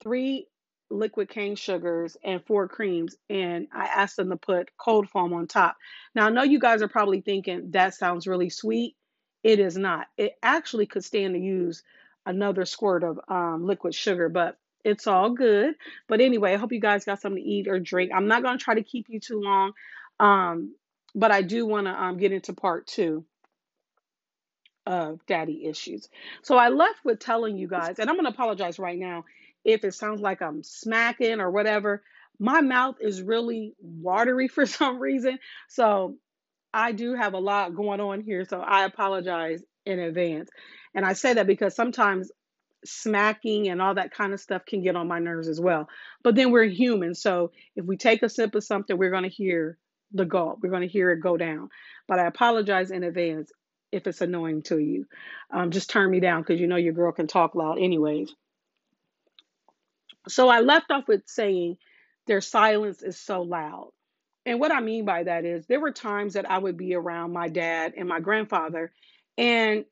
three 0.00 0.46
liquid 0.90 1.28
cane 1.28 1.56
sugars 1.56 2.16
and 2.24 2.44
four 2.44 2.68
creams 2.68 3.16
and 3.28 3.68
I 3.72 3.84
asked 3.84 4.16
them 4.16 4.30
to 4.30 4.36
put 4.36 4.70
cold 4.76 5.08
foam 5.08 5.32
on 5.32 5.46
top. 5.46 5.76
Now 6.14 6.26
I 6.26 6.30
know 6.30 6.42
you 6.42 6.58
guys 6.58 6.82
are 6.82 6.88
probably 6.88 7.20
thinking 7.20 7.70
that 7.70 7.94
sounds 7.94 8.26
really 8.26 8.50
sweet. 8.50 8.96
It 9.42 9.60
is 9.60 9.76
not. 9.76 10.08
It 10.16 10.32
actually 10.42 10.86
could 10.86 11.04
stand 11.04 11.34
to 11.34 11.40
use 11.40 11.82
another 12.26 12.64
squirt 12.64 13.04
of 13.04 13.20
um, 13.28 13.66
liquid 13.66 13.94
sugar, 13.94 14.28
but 14.28 14.58
it's 14.84 15.06
all 15.06 15.30
good. 15.30 15.74
But 16.08 16.20
anyway, 16.20 16.52
I 16.52 16.56
hope 16.56 16.72
you 16.72 16.80
guys 16.80 17.04
got 17.04 17.20
something 17.20 17.42
to 17.42 17.48
eat 17.48 17.68
or 17.68 17.78
drink. 17.78 18.12
I'm 18.14 18.28
not 18.28 18.42
going 18.42 18.58
to 18.58 18.64
try 18.64 18.74
to 18.74 18.82
keep 18.82 19.06
you 19.08 19.20
too 19.20 19.40
long, 19.40 19.72
um, 20.18 20.74
but 21.14 21.30
I 21.30 21.42
do 21.42 21.66
want 21.66 21.86
to 21.86 21.92
um, 21.92 22.18
get 22.18 22.32
into 22.32 22.52
part 22.52 22.86
two 22.86 23.24
of 24.90 25.24
daddy 25.26 25.66
issues. 25.66 26.08
So 26.42 26.56
I 26.56 26.68
left 26.68 27.04
with 27.04 27.20
telling 27.20 27.56
you 27.56 27.68
guys, 27.68 28.00
and 28.00 28.10
I'm 28.10 28.16
going 28.16 28.26
to 28.26 28.32
apologize 28.32 28.80
right 28.80 28.98
now 28.98 29.24
if 29.64 29.84
it 29.84 29.94
sounds 29.94 30.20
like 30.20 30.42
I'm 30.42 30.64
smacking 30.64 31.38
or 31.40 31.48
whatever, 31.48 32.02
my 32.40 32.60
mouth 32.60 32.96
is 33.00 33.22
really 33.22 33.74
watery 33.80 34.48
for 34.56 34.66
some 34.66 34.98
reason. 34.98 35.38
So 35.68 36.16
I 36.74 36.90
do 36.90 37.14
have 37.14 37.34
a 37.34 37.38
lot 37.38 37.76
going 37.76 38.00
on 38.00 38.20
here. 38.20 38.44
So 38.44 38.60
I 38.60 38.84
apologize 38.84 39.62
in 39.86 40.00
advance. 40.00 40.50
And 40.92 41.06
I 41.06 41.12
say 41.12 41.34
that 41.34 41.46
because 41.46 41.76
sometimes 41.76 42.32
smacking 42.84 43.68
and 43.68 43.80
all 43.80 43.94
that 43.94 44.12
kind 44.12 44.32
of 44.32 44.40
stuff 44.40 44.64
can 44.66 44.82
get 44.82 44.96
on 44.96 45.06
my 45.06 45.20
nerves 45.20 45.46
as 45.46 45.60
well. 45.60 45.88
But 46.24 46.34
then 46.34 46.50
we're 46.50 46.64
human. 46.64 47.14
So 47.14 47.52
if 47.76 47.84
we 47.84 47.96
take 47.96 48.24
a 48.24 48.28
sip 48.28 48.56
of 48.56 48.64
something, 48.64 48.98
we're 48.98 49.10
going 49.12 49.22
to 49.22 49.28
hear 49.28 49.78
the 50.12 50.24
gulp. 50.24 50.58
We're 50.62 50.70
going 50.70 50.82
to 50.82 50.88
hear 50.88 51.12
it 51.12 51.20
go 51.20 51.36
down. 51.36 51.68
But 52.08 52.18
I 52.18 52.26
apologize 52.26 52.90
in 52.90 53.04
advance 53.04 53.52
if 53.92 54.06
it's 54.06 54.20
annoying 54.20 54.62
to 54.62 54.78
you. 54.78 55.06
Um, 55.50 55.70
just 55.70 55.90
turn 55.90 56.10
me 56.10 56.20
down 56.20 56.42
because 56.42 56.60
you 56.60 56.66
know 56.66 56.76
your 56.76 56.92
girl 56.92 57.12
can 57.12 57.26
talk 57.26 57.54
loud, 57.54 57.78
anyways. 57.78 58.34
So 60.28 60.48
I 60.48 60.60
left 60.60 60.90
off 60.90 61.08
with 61.08 61.22
saying 61.26 61.76
their 62.26 62.40
silence 62.40 63.02
is 63.02 63.18
so 63.18 63.42
loud. 63.42 63.92
And 64.46 64.60
what 64.60 64.72
I 64.72 64.80
mean 64.80 65.04
by 65.04 65.24
that 65.24 65.44
is 65.44 65.66
there 65.66 65.80
were 65.80 65.92
times 65.92 66.34
that 66.34 66.50
I 66.50 66.58
would 66.58 66.76
be 66.76 66.94
around 66.94 67.32
my 67.32 67.48
dad 67.48 67.94
and 67.96 68.08
my 68.08 68.20
grandfather, 68.20 68.92
and 69.36 69.84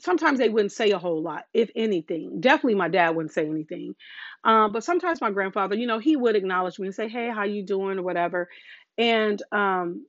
sometimes 0.00 0.38
they 0.38 0.48
wouldn't 0.48 0.72
say 0.72 0.90
a 0.90 0.98
whole 0.98 1.22
lot, 1.22 1.44
if 1.52 1.70
anything. 1.76 2.40
Definitely 2.40 2.74
my 2.74 2.88
dad 2.88 3.10
wouldn't 3.10 3.32
say 3.32 3.46
anything. 3.46 3.94
Um, 4.42 4.72
but 4.72 4.84
sometimes 4.84 5.20
my 5.20 5.30
grandfather, 5.30 5.76
you 5.76 5.86
know, 5.86 5.98
he 5.98 6.16
would 6.16 6.36
acknowledge 6.36 6.78
me 6.78 6.88
and 6.88 6.94
say, 6.94 7.08
Hey, 7.08 7.30
how 7.30 7.44
you 7.44 7.62
doing? 7.62 7.98
or 7.98 8.02
whatever. 8.02 8.48
And 8.98 9.42
um, 9.52 10.06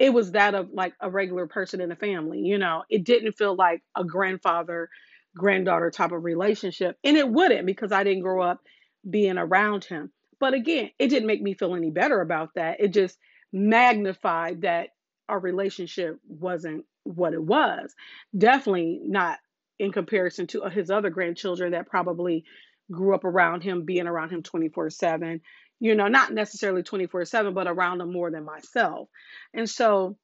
it 0.00 0.14
was 0.14 0.32
that 0.32 0.54
of 0.54 0.70
like 0.72 0.94
a 0.98 1.10
regular 1.10 1.46
person 1.46 1.80
in 1.82 1.90
the 1.90 1.94
family, 1.94 2.40
you 2.40 2.56
know. 2.58 2.82
It 2.88 3.04
didn't 3.04 3.32
feel 3.32 3.54
like 3.54 3.82
a 3.94 4.02
grandfather 4.02 4.88
granddaughter 5.36 5.90
type 5.90 6.10
of 6.10 6.24
relationship. 6.24 6.96
And 7.04 7.18
it 7.18 7.28
wouldn't 7.28 7.66
because 7.66 7.92
I 7.92 8.02
didn't 8.02 8.22
grow 8.22 8.42
up 8.42 8.62
being 9.08 9.36
around 9.36 9.84
him. 9.84 10.10
But 10.40 10.54
again, 10.54 10.90
it 10.98 11.08
didn't 11.08 11.26
make 11.26 11.42
me 11.42 11.52
feel 11.52 11.76
any 11.76 11.90
better 11.90 12.22
about 12.22 12.54
that. 12.54 12.80
It 12.80 12.94
just 12.94 13.18
magnified 13.52 14.62
that 14.62 14.88
our 15.28 15.38
relationship 15.38 16.18
wasn't 16.26 16.86
what 17.04 17.34
it 17.34 17.42
was. 17.42 17.94
Definitely 18.36 19.00
not 19.04 19.38
in 19.78 19.92
comparison 19.92 20.46
to 20.48 20.62
uh, 20.62 20.70
his 20.70 20.90
other 20.90 21.10
grandchildren 21.10 21.72
that 21.72 21.88
probably 21.88 22.44
grew 22.90 23.14
up 23.14 23.24
around 23.24 23.62
him, 23.62 23.84
being 23.84 24.06
around 24.06 24.30
him 24.30 24.42
24 24.42 24.88
7. 24.88 25.42
You 25.80 25.94
know, 25.94 26.08
not 26.08 26.32
necessarily 26.32 26.82
24 26.82 27.24
7, 27.24 27.54
but 27.54 27.66
around 27.66 27.98
them 27.98 28.12
more 28.12 28.30
than 28.30 28.44
myself. 28.44 29.08
And 29.54 29.68
so 29.68 30.16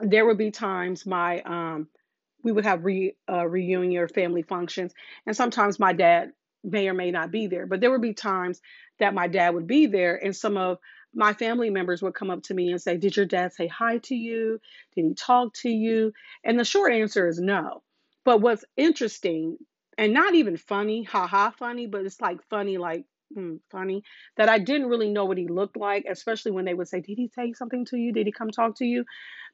there 0.00 0.26
would 0.26 0.38
be 0.38 0.50
times 0.50 1.04
my 1.06 1.40
um 1.42 1.88
we 2.44 2.52
would 2.52 2.64
have 2.64 2.84
re 2.84 3.14
uh, 3.28 3.46
reunion 3.46 4.00
or 4.00 4.08
family 4.08 4.42
functions 4.42 4.94
and 5.26 5.36
sometimes 5.36 5.80
my 5.80 5.92
dad 5.92 6.30
may 6.62 6.88
or 6.88 6.94
may 6.94 7.10
not 7.10 7.32
be 7.32 7.48
there 7.48 7.66
but 7.66 7.80
there 7.80 7.90
would 7.90 8.00
be 8.02 8.14
times 8.14 8.60
that 9.00 9.14
my 9.14 9.26
dad 9.26 9.54
would 9.54 9.66
be 9.66 9.86
there 9.86 10.14
and 10.24 10.36
some 10.36 10.56
of 10.56 10.78
my 11.14 11.32
family 11.32 11.70
members 11.70 12.02
would 12.02 12.14
come 12.14 12.30
up 12.30 12.42
to 12.44 12.54
me 12.54 12.70
and 12.70 12.80
say 12.80 12.96
did 12.96 13.16
your 13.16 13.26
dad 13.26 13.52
say 13.52 13.66
hi 13.66 13.98
to 13.98 14.14
you? 14.14 14.60
Did 14.94 15.04
he 15.06 15.14
talk 15.14 15.54
to 15.54 15.70
you? 15.70 16.12
And 16.44 16.58
the 16.58 16.64
short 16.64 16.92
answer 16.92 17.28
is 17.28 17.38
no. 17.40 17.82
But 18.24 18.40
what's 18.40 18.64
interesting 18.76 19.56
and 19.96 20.12
not 20.12 20.34
even 20.34 20.56
funny 20.56 21.02
haha 21.02 21.50
funny 21.50 21.86
but 21.86 22.04
it's 22.04 22.20
like 22.20 22.42
funny 22.50 22.78
like 22.78 23.04
hmm, 23.34 23.56
funny 23.70 24.02
that 24.36 24.48
i 24.48 24.58
didn't 24.58 24.88
really 24.88 25.10
know 25.10 25.24
what 25.24 25.38
he 25.38 25.48
looked 25.48 25.76
like 25.76 26.04
especially 26.10 26.50
when 26.52 26.64
they 26.64 26.74
would 26.74 26.88
say 26.88 27.00
did 27.00 27.18
he 27.18 27.28
say 27.28 27.52
something 27.52 27.84
to 27.84 27.96
you 27.96 28.12
did 28.12 28.26
he 28.26 28.32
come 28.32 28.50
talk 28.50 28.76
to 28.76 28.84
you 28.84 29.04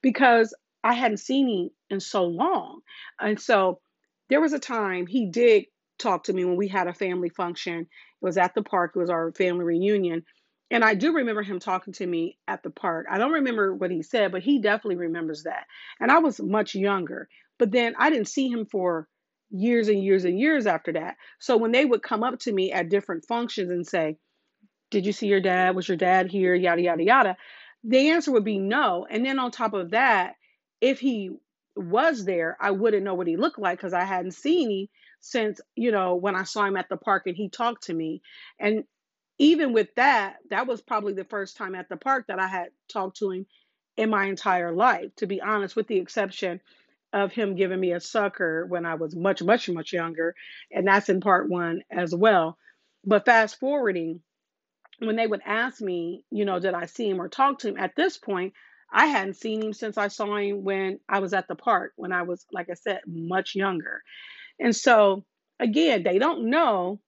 because 0.03 0.55
I 0.85 0.93
hadn't 0.93 1.17
seen 1.17 1.49
him 1.49 1.71
in 1.91 2.01
so 2.01 2.25
long. 2.25 2.83
And 3.19 3.41
so 3.41 3.81
there 4.29 4.41
was 4.41 4.53
a 4.53 4.59
time 4.59 5.07
he 5.07 5.27
did 5.27 5.65
talk 5.99 6.25
to 6.25 6.33
me 6.33 6.45
when 6.45 6.57
we 6.57 6.69
had 6.69 6.87
a 6.87 6.95
family 6.95 7.31
function. 7.31 7.81
It 7.81 7.89
was 8.21 8.37
at 8.37 8.55
the 8.55 8.63
park, 8.63 8.93
it 8.95 8.99
was 8.99 9.11
our 9.11 9.33
family 9.33 9.65
reunion. 9.65 10.25
And 10.71 10.85
I 10.85 10.95
do 10.95 11.15
remember 11.15 11.43
him 11.43 11.59
talking 11.59 11.95
to 11.95 12.07
me 12.07 12.39
at 12.47 12.63
the 12.63 12.71
park. 12.71 13.07
I 13.11 13.19
don't 13.19 13.33
remember 13.33 13.75
what 13.75 13.91
he 13.91 14.03
said, 14.03 14.33
but 14.33 14.43
he 14.43 14.59
definitely 14.59 14.97
remembers 14.97 15.45
that. 15.45 15.67
And 16.01 16.11
I 16.11 16.19
was 16.19 16.41
much 16.41 16.75
younger. 16.75 17.29
But 17.59 17.71
then 17.71 17.95
I 17.99 18.11
didn't 18.11 18.29
see 18.29 18.49
him 18.49 18.67
for 18.67 19.09
years 19.55 19.89
and 19.89 20.03
years 20.03 20.25
and 20.25 20.39
years 20.39 20.67
after 20.67 20.93
that. 20.93 21.17
So 21.39 21.57
when 21.57 21.73
they 21.73 21.85
would 21.85 22.03
come 22.03 22.23
up 22.25 22.41
to 22.41 22.53
me 22.53 22.73
at 22.73 22.89
different 22.89 23.25
functions 23.27 23.71
and 23.71 23.87
say, 23.87 24.17
Did 24.91 25.07
you 25.07 25.13
see 25.13 25.29
your 25.29 25.41
dad? 25.41 25.77
Was 25.77 25.89
your 25.89 25.97
dad 25.97 26.31
here? 26.31 26.55
Yada, 26.55 26.83
yada, 26.83 27.03
yada. 27.05 27.37
The 27.85 28.11
answer 28.11 28.33
would 28.33 28.45
be 28.45 28.59
no. 28.59 29.07
And 29.09 29.25
then 29.25 29.39
on 29.39 29.51
top 29.51 29.75
of 29.75 29.91
that, 29.93 30.35
if 30.81 30.99
he 30.99 31.31
was 31.77 32.25
there, 32.25 32.57
I 32.61 32.73
wouldn't 32.73 33.05
know 33.05 33.15
what 33.15 33.27
he 33.27 33.37
looked 33.37 33.59
like 33.59 33.79
because 33.79 33.93
I 33.93 34.05
hadn't 34.05 34.33
seen 34.33 34.71
him 34.71 34.89
since, 35.21 35.61
you 35.77 35.93
know, 35.93 36.17
when 36.17 36.35
I 36.35 36.45
saw 36.45 36.65
him 36.65 36.77
at 36.77 36.89
the 36.89 36.97
park 36.97 37.25
and 37.27 37.37
he 37.37 37.49
talked 37.49 37.85
to 37.85 37.95
me. 37.95 38.23
And 38.59 38.85
even 39.39 39.73
with 39.73 39.89
that, 39.97 40.37
that 40.51 40.67
was 40.67 40.81
probably 40.81 41.13
the 41.13 41.25
first 41.25 41.57
time 41.57 41.75
at 41.75 41.89
the 41.89 41.97
park 41.97 42.27
that 42.29 42.39
I 42.39 42.47
had 42.47 42.69
talked 42.89 43.19
to 43.19 43.31
him 43.31 43.47
in 43.97 44.11
my 44.11 44.25
entire 44.27 44.73
life, 44.73 45.15
to 45.17 45.27
be 45.27 45.41
honest, 45.41 45.77
with 45.77 45.87
the 45.87 45.99
exception 45.99 46.61
of 47.15 47.33
him 47.33 47.55
giving 47.55 47.79
me 47.79 47.93
a 47.93 48.01
sucker 48.01 48.67
when 48.67 48.85
I 48.85 48.97
was 48.97 49.15
much, 49.15 49.41
much, 49.41 49.69
much 49.71 49.93
younger. 49.93 50.35
And 50.73 50.87
that's 50.87 51.09
in 51.09 51.21
part 51.21 51.49
one 51.49 51.83
as 51.91 52.13
well. 52.13 52.59
But 53.05 53.25
fast 53.25 53.61
forwarding, 53.61 54.21
when 54.99 55.17
they 55.17 55.27
would 55.27 55.43
ask 55.47 55.81
me, 55.81 56.25
you 56.31 56.45
know, 56.45 56.59
did 56.59 56.75
I 56.75 56.87
see 56.87 57.09
him 57.09 57.21
or 57.21 57.29
talk 57.29 57.61
to 57.61 57.69
him 57.69 57.77
at 57.79 57.95
this 57.97 58.19
point, 58.19 58.53
I 58.93 59.07
hadn't 59.07 59.37
seen 59.37 59.63
him 59.63 59.73
since 59.73 59.97
I 59.97 60.09
saw 60.09 60.37
him 60.37 60.65
when 60.65 60.99
I 61.09 61.21
was 61.21 61.33
at 61.33 61.47
the 61.49 61.55
park, 61.55 61.93
when 61.97 62.13
I 62.13 62.23
was, 62.23 62.45
like 62.53 62.69
I 62.69 62.75
said, 62.75 63.01
much 63.07 63.55
younger. 63.55 64.03
And 64.59 64.75
so, 64.75 65.25
again, 65.61 66.03
they 66.03 66.19
don't 66.19 66.51
know 66.51 67.01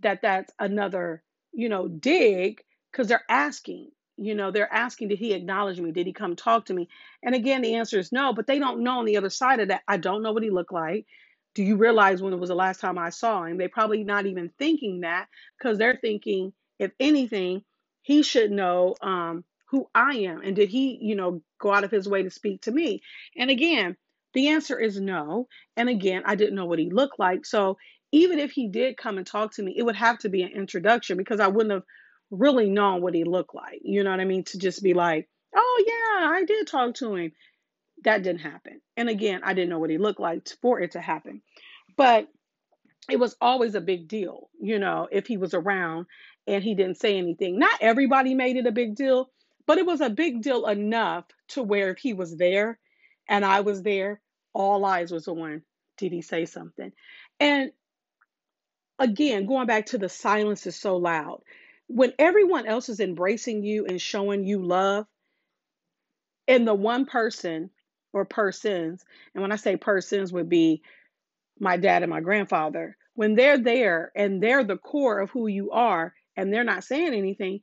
that 0.00 0.22
that's 0.22 0.52
another, 0.58 1.22
you 1.52 1.68
know, 1.68 1.86
dig 1.88 2.60
because 2.90 3.08
they're 3.08 3.24
asking, 3.28 3.90
you 4.16 4.34
know, 4.34 4.50
they're 4.50 4.72
asking, 4.72 5.08
did 5.08 5.18
he 5.18 5.32
acknowledge 5.32 5.80
me? 5.80 5.92
Did 5.92 6.06
he 6.06 6.12
come 6.12 6.36
talk 6.36 6.66
to 6.66 6.74
me? 6.74 6.88
And 7.22 7.34
again, 7.34 7.62
the 7.62 7.74
answer 7.76 7.98
is 7.98 8.12
no, 8.12 8.32
but 8.32 8.46
they 8.46 8.58
don't 8.58 8.82
know 8.82 8.98
on 8.98 9.04
the 9.04 9.16
other 9.16 9.30
side 9.30 9.60
of 9.60 9.68
that. 9.68 9.82
I 9.88 9.96
don't 9.96 10.22
know 10.22 10.32
what 10.32 10.42
he 10.42 10.50
looked 10.50 10.72
like. 10.72 11.06
Do 11.54 11.62
you 11.62 11.76
realize 11.76 12.22
when 12.22 12.32
it 12.32 12.38
was 12.40 12.48
the 12.48 12.54
last 12.54 12.80
time 12.80 12.98
I 12.98 13.10
saw 13.10 13.44
him? 13.44 13.58
They 13.58 13.68
probably 13.68 14.04
not 14.04 14.26
even 14.26 14.50
thinking 14.58 15.00
that 15.00 15.28
because 15.58 15.78
they're 15.78 15.98
thinking, 16.00 16.52
if 16.78 16.92
anything, 17.00 17.62
he 18.02 18.22
should 18.22 18.50
know 18.50 18.94
um, 19.02 19.44
who 19.70 19.88
I 19.94 20.16
am. 20.18 20.42
And 20.42 20.56
did 20.56 20.68
he, 20.68 20.98
you 21.00 21.16
know, 21.16 21.42
go 21.60 21.72
out 21.72 21.84
of 21.84 21.90
his 21.90 22.08
way 22.08 22.22
to 22.22 22.30
speak 22.30 22.62
to 22.62 22.72
me? 22.72 23.02
And 23.36 23.50
again, 23.50 23.96
the 24.34 24.48
answer 24.48 24.78
is 24.78 25.00
no. 25.00 25.48
And 25.76 25.88
again, 25.88 26.22
I 26.26 26.34
didn't 26.34 26.56
know 26.56 26.66
what 26.66 26.78
he 26.80 26.90
looked 26.90 27.18
like. 27.18 27.46
So 27.46 27.78
even 28.12 28.38
if 28.38 28.52
he 28.52 28.68
did 28.68 28.96
come 28.96 29.18
and 29.18 29.26
talk 29.26 29.54
to 29.54 29.62
me, 29.62 29.74
it 29.76 29.82
would 29.82 29.96
have 29.96 30.18
to 30.20 30.28
be 30.28 30.42
an 30.42 30.50
introduction 30.50 31.16
because 31.16 31.40
I 31.40 31.48
wouldn't 31.48 31.72
have 31.72 31.82
really 32.38 32.68
known 32.68 33.00
what 33.02 33.14
he 33.14 33.24
looked 33.24 33.54
like. 33.54 33.80
You 33.82 34.04
know 34.04 34.10
what 34.10 34.20
I 34.20 34.24
mean? 34.24 34.44
To 34.44 34.58
just 34.58 34.82
be 34.82 34.94
like, 34.94 35.28
oh, 35.54 35.84
yeah, 35.86 36.28
I 36.30 36.44
did 36.44 36.66
talk 36.66 36.94
to 36.96 37.14
him. 37.14 37.32
That 38.04 38.22
didn't 38.22 38.40
happen. 38.40 38.80
And 38.96 39.08
again, 39.08 39.40
I 39.44 39.54
didn't 39.54 39.70
know 39.70 39.78
what 39.78 39.90
he 39.90 39.98
looked 39.98 40.20
like 40.20 40.48
for 40.60 40.80
it 40.80 40.92
to 40.92 41.00
happen. 41.00 41.42
But 41.96 42.28
it 43.10 43.18
was 43.18 43.36
always 43.40 43.74
a 43.74 43.80
big 43.80 44.08
deal, 44.08 44.48
you 44.60 44.78
know, 44.78 45.08
if 45.10 45.26
he 45.26 45.36
was 45.36 45.54
around 45.54 46.06
and 46.46 46.62
he 46.62 46.74
didn't 46.74 46.98
say 46.98 47.18
anything. 47.18 47.58
Not 47.58 47.78
everybody 47.80 48.34
made 48.34 48.56
it 48.56 48.66
a 48.66 48.72
big 48.72 48.96
deal, 48.96 49.30
but 49.66 49.78
it 49.78 49.86
was 49.86 50.00
a 50.00 50.10
big 50.10 50.42
deal 50.42 50.66
enough 50.66 51.24
to 51.48 51.62
where 51.62 51.90
if 51.90 51.98
he 51.98 52.14
was 52.14 52.36
there 52.36 52.78
and 53.28 53.44
I 53.44 53.60
was 53.60 53.82
there, 53.82 54.20
all 54.52 54.84
eyes 54.84 55.12
was 55.12 55.28
on 55.28 55.62
did 55.96 56.12
he 56.12 56.22
say 56.22 56.44
something? 56.46 56.92
And 57.38 57.70
again, 58.98 59.46
going 59.46 59.66
back 59.66 59.86
to 59.86 59.98
the 59.98 60.08
silence 60.08 60.66
is 60.66 60.76
so 60.76 60.96
loud. 60.96 61.42
When 61.88 62.12
everyone 62.18 62.66
else 62.66 62.88
is 62.88 63.00
embracing 63.00 63.62
you 63.62 63.86
and 63.86 64.00
showing 64.00 64.44
you 64.44 64.64
love, 64.64 65.06
and 66.48 66.66
the 66.66 66.74
one 66.74 67.06
person 67.06 67.70
or 68.12 68.24
persons, 68.24 69.04
and 69.34 69.42
when 69.42 69.52
I 69.52 69.56
say 69.56 69.76
persons 69.76 70.32
would 70.32 70.48
be 70.48 70.82
my 71.58 71.76
dad 71.76 72.02
and 72.02 72.10
my 72.10 72.20
grandfather, 72.20 72.96
when 73.14 73.34
they're 73.34 73.58
there 73.58 74.12
and 74.16 74.42
they're 74.42 74.64
the 74.64 74.76
core 74.76 75.20
of 75.20 75.30
who 75.30 75.46
you 75.46 75.70
are 75.70 76.14
and 76.36 76.52
they're 76.52 76.64
not 76.64 76.84
saying 76.84 77.14
anything, 77.14 77.60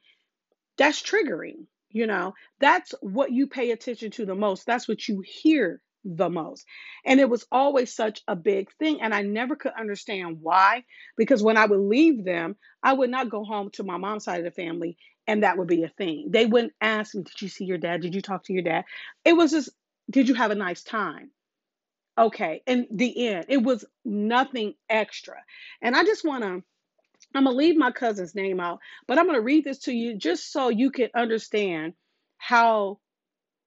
that's 0.78 1.02
triggering. 1.02 1.66
You 1.90 2.08
know, 2.08 2.34
that's 2.60 2.94
what 3.02 3.32
you 3.32 3.48
pay 3.48 3.72
attention 3.72 4.12
to 4.12 4.26
the 4.26 4.36
most. 4.36 4.66
That's 4.66 4.88
what 4.88 5.08
you 5.08 5.22
hear 5.26 5.82
the 6.04 6.30
most. 6.30 6.66
And 7.06 7.20
it 7.20 7.30
was 7.30 7.46
always 7.52 7.94
such 7.94 8.22
a 8.28 8.36
big 8.36 8.72
thing. 8.74 9.02
And 9.02 9.14
I 9.14 9.22
never 9.22 9.56
could 9.56 9.74
understand 9.78 10.40
why, 10.42 10.84
because 11.18 11.44
when 11.44 11.58
I 11.58 11.66
would 11.66 11.80
leave 11.80 12.24
them, 12.24 12.56
I 12.84 12.94
would 12.94 13.10
not 13.10 13.30
go 13.30 13.44
home 13.44 13.70
to 13.74 13.84
my 13.84 13.98
mom's 13.98 14.24
side 14.24 14.40
of 14.40 14.46
the 14.46 14.52
family 14.52 14.98
and 15.28 15.44
that 15.44 15.58
would 15.58 15.68
be 15.68 15.84
a 15.84 15.90
thing. 15.90 16.28
They 16.30 16.46
wouldn't 16.46 16.74
ask 16.82 17.14
me, 17.14 17.24
Did 17.24 17.42
you 17.42 17.50
see 17.50 17.66
your 17.66 17.78
dad? 17.78 18.02
Did 18.02 18.16
you 18.16 18.22
talk 18.22 18.44
to 18.46 18.54
your 18.54 18.64
dad? 18.64 18.86
It 19.24 19.34
was 19.34 19.52
just, 19.52 19.70
Did 20.10 20.28
you 20.28 20.36
have 20.36 20.52
a 20.52 20.56
nice 20.56 20.84
time? 20.84 21.32
Okay. 22.18 22.64
And 22.68 22.88
the 22.92 23.28
end, 23.28 23.46
it 23.48 23.62
was 23.62 23.86
nothing 24.04 24.74
extra. 24.90 25.36
And 25.82 25.96
I 25.96 26.04
just 26.04 26.26
want 26.26 26.44
to 26.44 26.64
I'm 27.34 27.46
going 27.46 27.54
to 27.54 27.58
leave 27.58 27.78
my 27.78 27.92
cousin's 27.92 28.36
name 28.36 28.60
out, 28.60 28.80
but 29.08 29.18
I'm 29.18 29.26
going 29.26 29.38
to 29.38 29.42
read 29.42 29.64
this 29.64 29.80
to 29.80 29.94
you 29.94 30.18
just 30.18 30.52
so 30.52 30.70
you 30.70 30.92
can 30.92 31.10
understand 31.16 31.94
how 32.38 33.00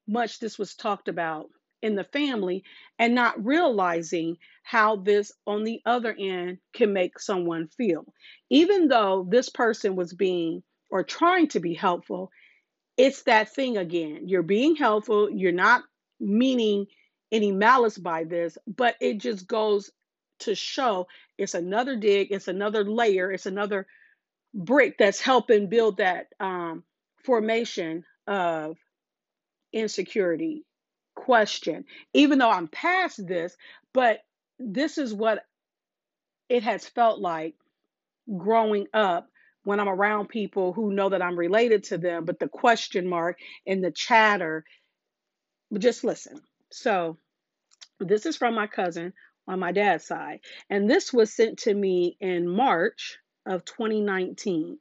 much 0.06 0.38
this 0.38 0.58
was 0.58 0.74
talked 0.74 1.08
about 1.08 1.46
in 1.84 1.94
the 1.94 2.04
family 2.04 2.64
and 2.98 3.14
not 3.14 3.44
realizing 3.44 4.38
how 4.62 4.96
this 4.96 5.30
on 5.46 5.64
the 5.64 5.80
other 5.84 6.16
end 6.18 6.58
can 6.72 6.92
make 6.92 7.20
someone 7.20 7.68
feel. 7.68 8.06
Even 8.50 8.88
though 8.88 9.26
this 9.28 9.50
person 9.50 9.94
was 9.94 10.14
being 10.14 10.62
or 10.90 11.04
trying 11.04 11.46
to 11.48 11.60
be 11.60 11.74
helpful, 11.74 12.30
it's 12.96 13.22
that 13.24 13.54
thing 13.54 13.76
again. 13.76 14.28
You're 14.28 14.42
being 14.42 14.76
helpful, 14.76 15.30
you're 15.30 15.52
not 15.52 15.82
meaning 16.18 16.86
any 17.30 17.52
malice 17.52 17.98
by 17.98 18.24
this, 18.24 18.56
but 18.66 18.96
it 19.00 19.18
just 19.18 19.46
goes 19.46 19.90
to 20.40 20.54
show 20.54 21.06
it's 21.36 21.54
another 21.54 21.96
dig, 21.96 22.28
it's 22.30 22.48
another 22.48 22.84
layer, 22.84 23.30
it's 23.30 23.46
another 23.46 23.86
brick 24.54 24.96
that's 24.98 25.20
helping 25.20 25.68
build 25.68 25.98
that 25.98 26.28
um, 26.40 26.84
formation 27.24 28.04
of 28.26 28.76
insecurity, 29.72 30.64
question. 31.24 31.84
Even 32.12 32.38
though 32.38 32.50
I'm 32.50 32.68
past 32.68 33.26
this, 33.26 33.56
but 33.92 34.20
this 34.58 34.98
is 34.98 35.14
what 35.14 35.44
it 36.48 36.62
has 36.62 36.86
felt 36.86 37.20
like 37.20 37.54
growing 38.36 38.86
up 38.92 39.28
when 39.64 39.80
I'm 39.80 39.88
around 39.88 40.28
people 40.28 40.72
who 40.74 40.92
know 40.92 41.08
that 41.08 41.22
I'm 41.22 41.38
related 41.38 41.84
to 41.84 41.98
them, 41.98 42.26
but 42.26 42.38
the 42.38 42.48
question 42.48 43.08
mark 43.08 43.38
and 43.66 43.82
the 43.82 43.90
chatter, 43.90 44.64
just 45.78 46.04
listen. 46.04 46.40
So, 46.70 47.16
this 47.98 48.26
is 48.26 48.36
from 48.36 48.54
my 48.54 48.66
cousin 48.66 49.14
on 49.48 49.58
my 49.58 49.72
dad's 49.72 50.04
side, 50.04 50.40
and 50.68 50.90
this 50.90 51.12
was 51.12 51.32
sent 51.32 51.60
to 51.60 51.72
me 51.74 52.16
in 52.20 52.46
March 52.46 53.18
of 53.46 53.64
2019 53.64 54.78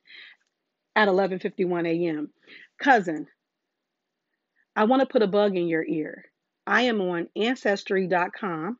at 0.96 1.08
11:51 1.08 1.88
a.m. 1.88 2.30
Cousin, 2.78 3.28
I 4.76 4.86
want 4.86 5.02
to 5.02 5.06
put 5.06 5.22
a 5.22 5.28
bug 5.28 5.56
in 5.56 5.68
your 5.68 5.86
ear. 5.86 6.26
I 6.66 6.84
am 6.84 7.02
on 7.02 7.30
ancestry.com 7.36 8.80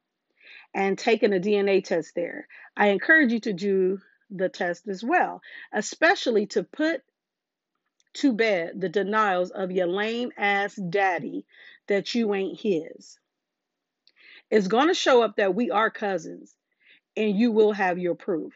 and 0.74 0.98
taking 0.98 1.34
a 1.34 1.40
DNA 1.40 1.84
test 1.84 2.16
there. 2.16 2.48
I 2.76 2.88
encourage 2.88 3.32
you 3.32 3.40
to 3.42 3.54
do 3.54 4.00
the 4.30 4.50
test 4.50 4.88
as 4.88 5.04
well, 5.04 5.42
especially 5.72 6.48
to 6.48 6.64
put 6.64 7.04
to 8.16 8.34
bed 8.34 8.80
the 8.80 8.90
denials 8.90 9.52
of 9.52 9.72
your 9.72 9.88
lame 9.88 10.32
ass 10.38 10.76
daddy 10.76 11.46
that 11.88 12.14
you 12.14 12.34
ain't 12.34 12.60
his. 12.60 13.20
It's 14.50 14.68
going 14.68 14.88
to 14.88 14.94
show 14.94 15.24
up 15.24 15.38
that 15.38 15.56
we 15.56 15.72
are 15.72 15.90
cousins 15.90 16.56
and 17.18 17.38
you 17.38 17.52
will 17.52 17.72
have 17.72 17.98
your 17.98 18.16
proof. 18.16 18.54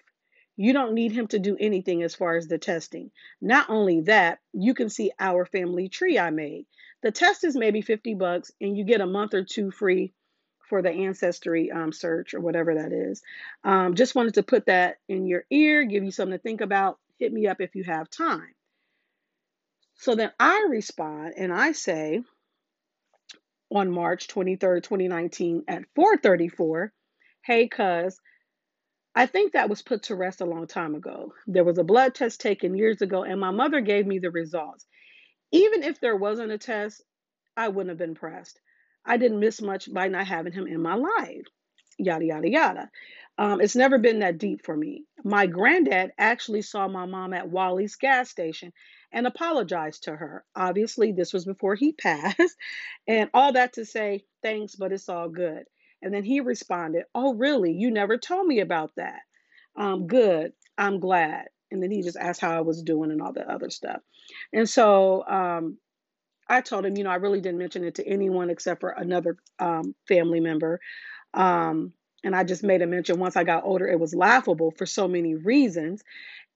You 0.56 0.74
don't 0.74 0.94
need 0.94 1.12
him 1.12 1.28
to 1.28 1.40
do 1.40 1.56
anything 1.60 2.02
as 2.02 2.16
far 2.16 2.36
as 2.36 2.48
the 2.48 2.58
testing. 2.58 3.12
Not 3.42 3.70
only 3.70 4.02
that, 4.02 4.40
you 4.54 4.74
can 4.74 4.90
see 4.90 5.12
our 5.20 5.46
family 5.46 5.90
tree 5.90 6.18
I 6.18 6.32
made. 6.32 6.66
The 7.04 7.12
test 7.12 7.44
is 7.44 7.56
maybe 7.56 7.82
50 7.82 8.16
bucks 8.16 8.52
and 8.60 8.78
you 8.78 8.84
get 8.84 9.02
a 9.02 9.06
month 9.06 9.34
or 9.34 9.44
two 9.44 9.72
free 9.72 10.14
for 10.68 10.82
the 10.82 10.92
ancestry 10.92 11.72
um, 11.72 11.92
search 11.92 12.34
or 12.34 12.42
whatever 12.42 12.76
that 12.76 12.92
is. 12.92 13.22
Um, 13.64 13.96
just 13.96 14.16
wanted 14.16 14.36
to 14.36 14.44
put 14.44 14.66
that 14.66 14.98
in 15.08 15.26
your 15.26 15.46
ear, 15.50 15.86
give 15.86 16.04
you 16.04 16.12
something 16.12 16.38
to 16.38 16.42
think 16.42 16.62
about. 16.62 17.00
Hit 17.20 17.32
me 17.32 17.48
up 17.48 17.62
if 17.62 17.76
you 17.76 17.84
have 17.84 18.10
time. 18.10 18.54
So 19.96 20.16
then 20.16 20.32
I 20.40 20.68
respond 20.70 21.34
and 21.38 21.52
I 21.52 21.72
say 21.72 22.22
on 23.72 23.92
March 23.92 24.28
23rd, 24.28 24.84
2019 24.84 25.64
at 25.68 25.84
434, 25.96 26.94
hey 27.44 27.68
cuz, 27.68 28.20
I 29.16 29.26
think 29.26 29.54
that 29.54 29.70
was 29.70 29.82
put 29.82 30.04
to 30.04 30.16
rest 30.16 30.42
a 30.42 30.46
long 30.46 30.68
time 30.68 30.94
ago. 30.94 31.34
There 31.48 31.64
was 31.64 31.80
a 31.80 31.84
blood 31.84 32.14
test 32.14 32.40
taken 32.40 32.76
years 32.76 33.02
ago 33.02 33.24
and 33.24 33.40
my 33.40 33.52
mother 33.52 33.82
gave 33.82 34.06
me 34.06 34.20
the 34.20 34.30
results. 34.30 34.86
Even 35.52 35.84
if 35.84 36.00
there 36.00 36.16
wasn't 36.16 36.52
a 36.52 36.58
test, 36.58 37.02
I 37.56 37.70
wouldn't 37.70 37.90
have 37.90 37.98
been 37.98 38.16
pressed. 38.16 38.60
I 39.06 39.18
didn't 39.18 39.40
miss 39.40 39.62
much 39.62 39.92
by 39.92 40.08
not 40.10 40.28
having 40.28 40.54
him 40.54 40.68
in 40.68 40.82
my 40.82 40.96
life. 40.96 41.46
Yada, 41.98 42.26
yada, 42.26 42.50
yada. 42.50 42.92
Um, 43.38 43.62
it's 43.62 43.76
never 43.76 43.98
been 43.98 44.20
that 44.20 44.38
deep 44.38 44.66
for 44.66 44.76
me. 44.76 45.06
My 45.24 45.48
granddad 45.48 46.12
actually 46.18 46.62
saw 46.64 46.88
my 46.88 47.06
mom 47.06 47.34
at 47.34 47.50
Wally's 47.50 47.96
gas 47.96 48.30
station 48.30 48.74
and 49.12 49.26
apologized 49.28 50.04
to 50.04 50.16
her. 50.16 50.44
Obviously, 50.56 51.12
this 51.12 51.34
was 51.34 51.46
before 51.46 51.76
he 51.76 51.92
passed. 51.94 52.58
And 53.08 53.30
all 53.34 53.54
that 53.54 53.74
to 53.74 53.86
say, 53.86 54.26
thanks, 54.44 54.76
but 54.76 54.92
it's 54.92 55.10
all 55.10 55.30
good. 55.30 55.64
And 56.02 56.14
then 56.14 56.24
he 56.24 56.42
responded, 56.42 57.06
Oh, 57.16 57.34
really? 57.34 57.74
You 57.74 57.92
never 57.92 58.18
told 58.18 58.48
me 58.48 58.60
about 58.60 58.92
that. 58.98 59.20
Um, 59.76 60.08
good. 60.08 60.54
I'm 60.78 61.00
glad. 61.00 61.48
And 61.72 61.82
then 61.82 61.92
he 61.92 62.04
just 62.04 62.18
asked 62.18 62.42
how 62.42 62.52
I 62.58 62.62
was 62.62 62.84
doing 62.84 63.12
and 63.12 63.22
all 63.22 63.34
that 63.34 63.48
other 63.50 63.70
stuff. 63.70 64.02
And 64.54 64.70
so 64.70 65.26
um, 65.28 65.78
I 66.50 66.62
told 66.62 66.86
him, 66.86 66.98
you 66.98 67.04
know, 67.04 67.10
I 67.10 67.16
really 67.16 67.42
didn't 67.42 67.60
mention 67.60 67.84
it 67.84 67.96
to 67.96 68.08
anyone 68.08 68.50
except 68.50 68.82
for 68.82 68.90
another 68.92 69.38
um, 69.60 69.96
family 70.08 70.40
member. 70.40 70.80
Um, 71.34 71.94
and 72.24 72.36
I 72.36 72.44
just 72.44 72.64
made 72.64 72.82
a 72.82 72.88
mention 72.88 73.20
once 73.20 73.36
I 73.38 73.44
got 73.44 73.64
older, 73.66 73.88
it 73.88 74.00
was 74.00 74.16
laughable 74.16 74.72
for 74.72 74.86
so 74.86 75.08
many 75.08 75.36
reasons. 75.36 76.04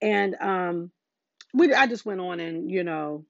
And 0.02 0.36
um, 0.42 0.92
we, 1.54 1.74
I 1.74 1.88
just 1.88 2.06
went 2.06 2.22
on 2.22 2.40
and, 2.40 2.70
you 2.72 2.84
know, 2.84 3.26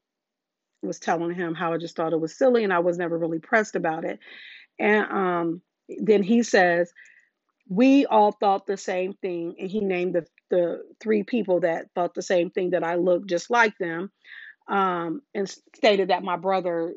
was 0.82 1.00
telling 1.00 1.34
him 1.36 1.54
how 1.56 1.74
I 1.74 1.78
just 1.78 1.96
thought 1.96 2.14
it 2.14 2.20
was 2.22 2.38
silly 2.38 2.64
and 2.64 2.74
I 2.74 2.80
was 2.80 2.98
never 2.98 3.18
really 3.18 3.40
pressed 3.40 3.76
about 3.76 4.06
it. 4.06 4.20
And 4.80 5.06
um, 5.12 5.62
then 5.90 6.24
he 6.24 6.44
says, 6.44 6.92
we 7.70 8.06
all 8.06 8.32
thought 8.32 8.66
the 8.68 8.78
same 8.78 9.14
thing. 9.14 9.56
And 9.60 9.70
he 9.70 9.80
named 9.82 10.16
the, 10.16 10.26
the 10.52 10.84
three 11.02 11.24
people 11.24 11.62
that 11.62 11.88
thought 11.96 12.14
the 12.14 12.22
same 12.22 12.52
thing 12.52 12.72
that 12.72 12.84
I 12.84 12.96
looked 12.96 13.28
just 13.28 13.50
like 13.50 13.76
them 13.80 14.12
um, 14.68 15.24
and 15.34 15.50
stated 15.76 16.10
that 16.10 16.24
my 16.24 16.38
brother 16.38 16.94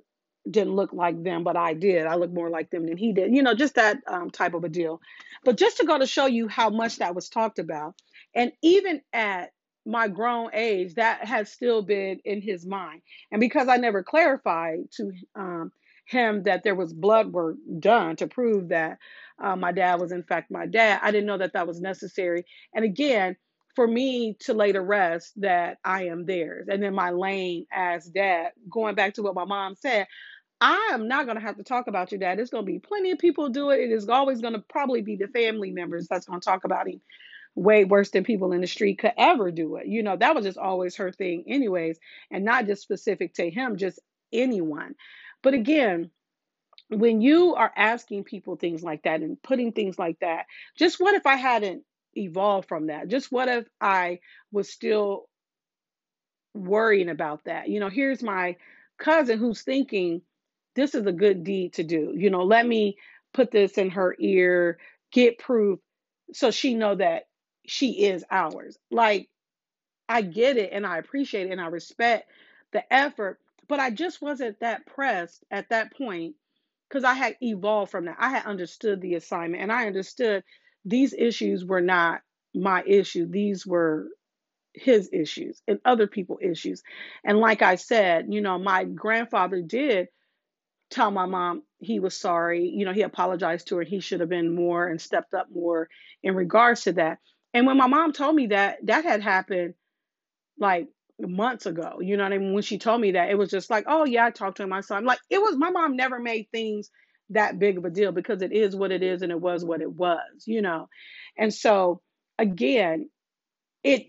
didn't 0.51 0.75
look 0.75 0.93
like 0.93 1.23
them, 1.23 1.43
but 1.43 1.57
I 1.57 1.75
did. 1.75 2.07
I 2.07 2.17
look 2.17 2.31
more 2.31 2.51
like 2.51 2.71
them 2.71 2.87
than 2.87 2.99
he 2.99 3.13
did. 3.15 3.35
You 3.35 3.43
know, 3.43 3.55
just 3.55 3.77
that 3.77 3.99
um, 4.07 4.31
type 4.31 4.55
of 4.55 4.65
a 4.65 4.69
deal. 4.69 5.01
But 5.45 5.57
just 5.57 5.79
to 5.79 5.87
go 5.87 5.99
to 5.99 6.07
show 6.07 6.27
you 6.27 6.49
how 6.49 6.69
much 6.71 6.99
that 6.99 7.15
was 7.15 7.31
talked 7.31 7.59
about, 7.59 7.95
and 8.35 8.53
even 8.63 9.01
at 9.13 9.53
my 9.87 10.09
grown 10.09 10.51
age, 10.53 10.95
that 10.95 11.25
has 11.25 11.51
still 11.51 11.83
been 11.83 12.21
in 12.25 12.43
his 12.43 12.67
mind. 12.67 13.03
And 13.33 13.41
because 13.41 13.69
I 13.69 13.77
never 13.77 14.03
clarified 14.03 14.91
to 14.97 15.13
um, 15.35 15.73
him 16.07 16.43
that 16.45 16.63
there 16.63 16.75
was 16.75 16.93
blood 16.93 17.33
work 17.33 17.57
done 17.81 18.17
to 18.17 18.27
prove 18.27 18.69
that 18.69 18.99
uh, 19.43 19.57
my 19.57 19.73
dad 19.73 20.01
was 20.01 20.13
in 20.13 20.23
fact 20.23 20.51
my 20.51 20.67
dad, 20.67 21.01
I 21.03 21.11
didn't 21.11 21.27
know 21.27 21.39
that 21.39 21.53
that 21.55 21.67
was 21.67 21.81
necessary. 21.81 22.45
And 22.75 22.85
again, 22.85 23.37
for 23.75 23.87
me 23.87 24.37
to 24.41 24.55
lay 24.55 24.73
to 24.73 24.81
rest 24.81 25.33
that 25.41 25.79
I 25.85 26.05
am 26.05 26.27
theirs. 26.27 26.69
And 26.71 26.83
then 26.83 26.95
my 26.95 27.11
lane 27.11 27.67
as 27.73 28.07
dad, 28.07 28.53
going 28.71 28.95
back 28.95 29.15
to 29.15 29.23
what 29.23 29.35
my 29.35 29.45
mom 29.45 29.75
said, 29.75 30.07
I 30.61 30.91
am 30.93 31.09
not 31.09 31.27
going 31.27 31.37
to 31.37 31.43
have 31.43 31.57
to 31.57 31.65
talk 31.65 31.89
about 31.89 32.13
your 32.13 32.21
dad. 32.21 32.39
There's 32.39 32.51
going 32.51 32.65
to 32.65 32.73
be 32.73 32.79
plenty 32.79 33.11
of 33.11 33.19
people 33.19 33.49
do 33.49 33.71
it. 33.71 33.81
It 33.81 33.91
is 33.91 34.09
always 34.09 34.41
going 34.41 34.55
to 34.55 34.65
probably 34.69 35.03
be 35.03 35.17
the 35.17 35.27
family 35.29 35.73
members 35.73 36.07
that's 36.09 36.27
going 36.27 36.41
to 36.41 36.45
talk 36.45 36.65
about 36.65 36.89
him 36.89 37.01
way 37.55 37.85
worse 37.85 38.11
than 38.11 38.25
people 38.25 38.53
in 38.53 38.61
the 38.61 38.67
street 38.67 38.99
could 38.99 39.13
ever 39.17 39.51
do 39.51 39.77
it. 39.77 39.87
You 39.87 40.03
know, 40.03 40.17
that 40.17 40.35
was 40.35 40.45
just 40.45 40.59
always 40.59 40.97
her 40.97 41.13
thing, 41.13 41.45
anyways, 41.47 41.99
and 42.31 42.45
not 42.45 42.67
just 42.67 42.83
specific 42.83 43.35
to 43.35 43.51
him, 43.51 43.77
just 43.77 44.01
anyone. 44.33 44.95
But 45.43 45.55
again, 45.55 46.11
when 46.89 47.21
you 47.21 47.55
are 47.55 47.73
asking 47.77 48.25
people 48.25 48.57
things 48.57 48.83
like 48.83 49.03
that 49.03 49.21
and 49.21 49.43
putting 49.43 49.73
things 49.73 49.99
like 49.99 50.19
that, 50.21 50.47
just 50.77 51.01
what 51.01 51.15
if 51.15 51.27
I 51.27 51.37
hadn't 51.37 51.83
evolved 52.15 52.69
from 52.69 52.87
that? 52.87 53.09
Just 53.09 53.33
what 53.33 53.49
if 53.49 53.67
I 53.81 54.21
was 54.53 54.71
still 54.71 55.29
worrying 56.53 57.09
about 57.09 57.45
that? 57.45 57.69
You 57.69 57.81
know, 57.81 57.89
here's 57.89 58.23
my 58.23 58.57
cousin 58.99 59.39
who's 59.39 59.63
thinking 59.63 60.23
this 60.75 60.95
is 60.95 61.07
a 61.07 61.13
good 61.13 61.45
deed 61.45 61.75
to 61.75 61.85
do. 61.85 62.13
You 62.17 62.31
know, 62.31 62.45
let 62.45 62.67
me 62.67 62.97
put 63.33 63.51
this 63.51 63.79
in 63.79 63.91
her 63.91 64.15
ear, 64.19 64.79
get 65.13 65.39
proof 65.39 65.81
so 66.33 66.51
she 66.51 66.75
know 66.75 66.95
that 66.95 67.29
she 67.67 68.05
is 68.05 68.25
ours. 68.31 68.79
Like 68.91 69.29
I 70.09 70.23
get 70.23 70.57
it 70.57 70.71
and 70.73 70.87
I 70.87 70.99
appreciate 70.99 71.47
it 71.47 71.53
and 71.53 71.61
I 71.61 71.67
respect 71.67 72.31
the 72.73 72.93
effort, 72.93 73.41
but 73.69 73.81
I 73.81 73.91
just 73.91 74.21
wasn't 74.21 74.61
that 74.61 74.87
pressed 74.87 75.45
at 75.51 75.71
that 75.71 75.97
point 75.97 76.35
because 76.95 77.05
I 77.05 77.15
had 77.15 77.37
evolved 77.43 77.91
from 77.91 78.05
that. 78.05 78.19
I 78.21 78.29
had 78.29 78.47
understood 78.47 79.01
the 79.01 79.15
assignment 79.15 79.61
and 79.61 79.73
I 79.73 79.89
understood 79.89 80.45
these 80.85 81.13
issues 81.13 81.65
were 81.65 81.81
not 81.81 82.21
my 82.55 82.85
issue. 82.87 83.27
These 83.29 83.67
were 83.67 84.07
his 84.75 85.11
issues 85.13 85.61
and 85.67 85.81
other 85.85 86.07
people 86.07 86.39
issues. 86.41 86.85
And 87.25 87.39
like 87.39 87.63
I 87.63 87.75
said, 87.75 88.27
you 88.33 88.41
know, 88.41 88.61
my 88.61 88.85
grandfather 88.85 89.61
did 89.61 90.07
tell 90.89 91.11
my 91.11 91.27
mom 91.27 91.65
he 91.81 91.99
was 91.99 92.17
sorry. 92.17 92.69
You 92.69 92.85
know, 92.85 92.93
he 92.93 93.03
apologized 93.03 93.67
to 93.69 93.79
her. 93.79 93.83
He 93.83 93.99
should 93.99 94.21
have 94.21 94.29
been 94.29 94.55
more 94.55 94.87
and 94.87 95.01
stepped 95.01 95.35
up 95.35 95.49
more 95.53 95.89
in 96.23 96.37
regards 96.37 96.83
to 96.83 96.93
that. 96.93 97.19
And 97.53 97.67
when 97.67 97.77
my 97.77 97.89
mom 97.89 98.13
told 98.13 98.37
me 98.37 98.49
that, 98.49 98.79
that 98.87 99.05
had 99.05 99.21
happened 99.21 99.75
like 100.61 100.87
months 101.21 101.67
ago. 101.67 101.99
You 102.01 102.17
know 102.17 102.25
what 102.25 102.33
I 102.33 102.39
mean? 102.39 102.55
When 102.55 102.63
she 102.63 102.79
told 102.79 103.01
me 103.01 103.13
that, 103.13 103.31
it 103.31 103.39
was 103.39 103.51
just 103.51 103.71
like, 103.71 103.85
oh 103.87 104.05
yeah, 104.05 104.27
I 104.27 104.31
talked 104.31 104.59
to 104.59 104.67
my 104.67 104.81
son. 104.81 105.05
Like 105.05 105.21
it 105.31 105.41
was 105.41 105.57
my 105.57 105.71
mom 105.71 105.97
never 105.97 106.19
made 106.19 106.49
things 106.51 106.91
that 107.31 107.59
big 107.59 107.79
of 107.79 107.85
a 107.85 107.91
deal 107.91 108.13
because 108.13 108.43
it 108.43 108.53
is 108.53 108.77
what 108.77 108.93
it 108.93 109.03
is 109.03 109.23
and 109.23 109.33
it 109.33 109.41
was 109.41 109.65
what 109.65 109.81
it 109.81 109.91
was, 109.91 110.45
you 110.47 110.63
know. 110.63 110.89
And 111.39 111.53
so 111.53 112.01
again, 112.39 113.09
it 113.83 114.09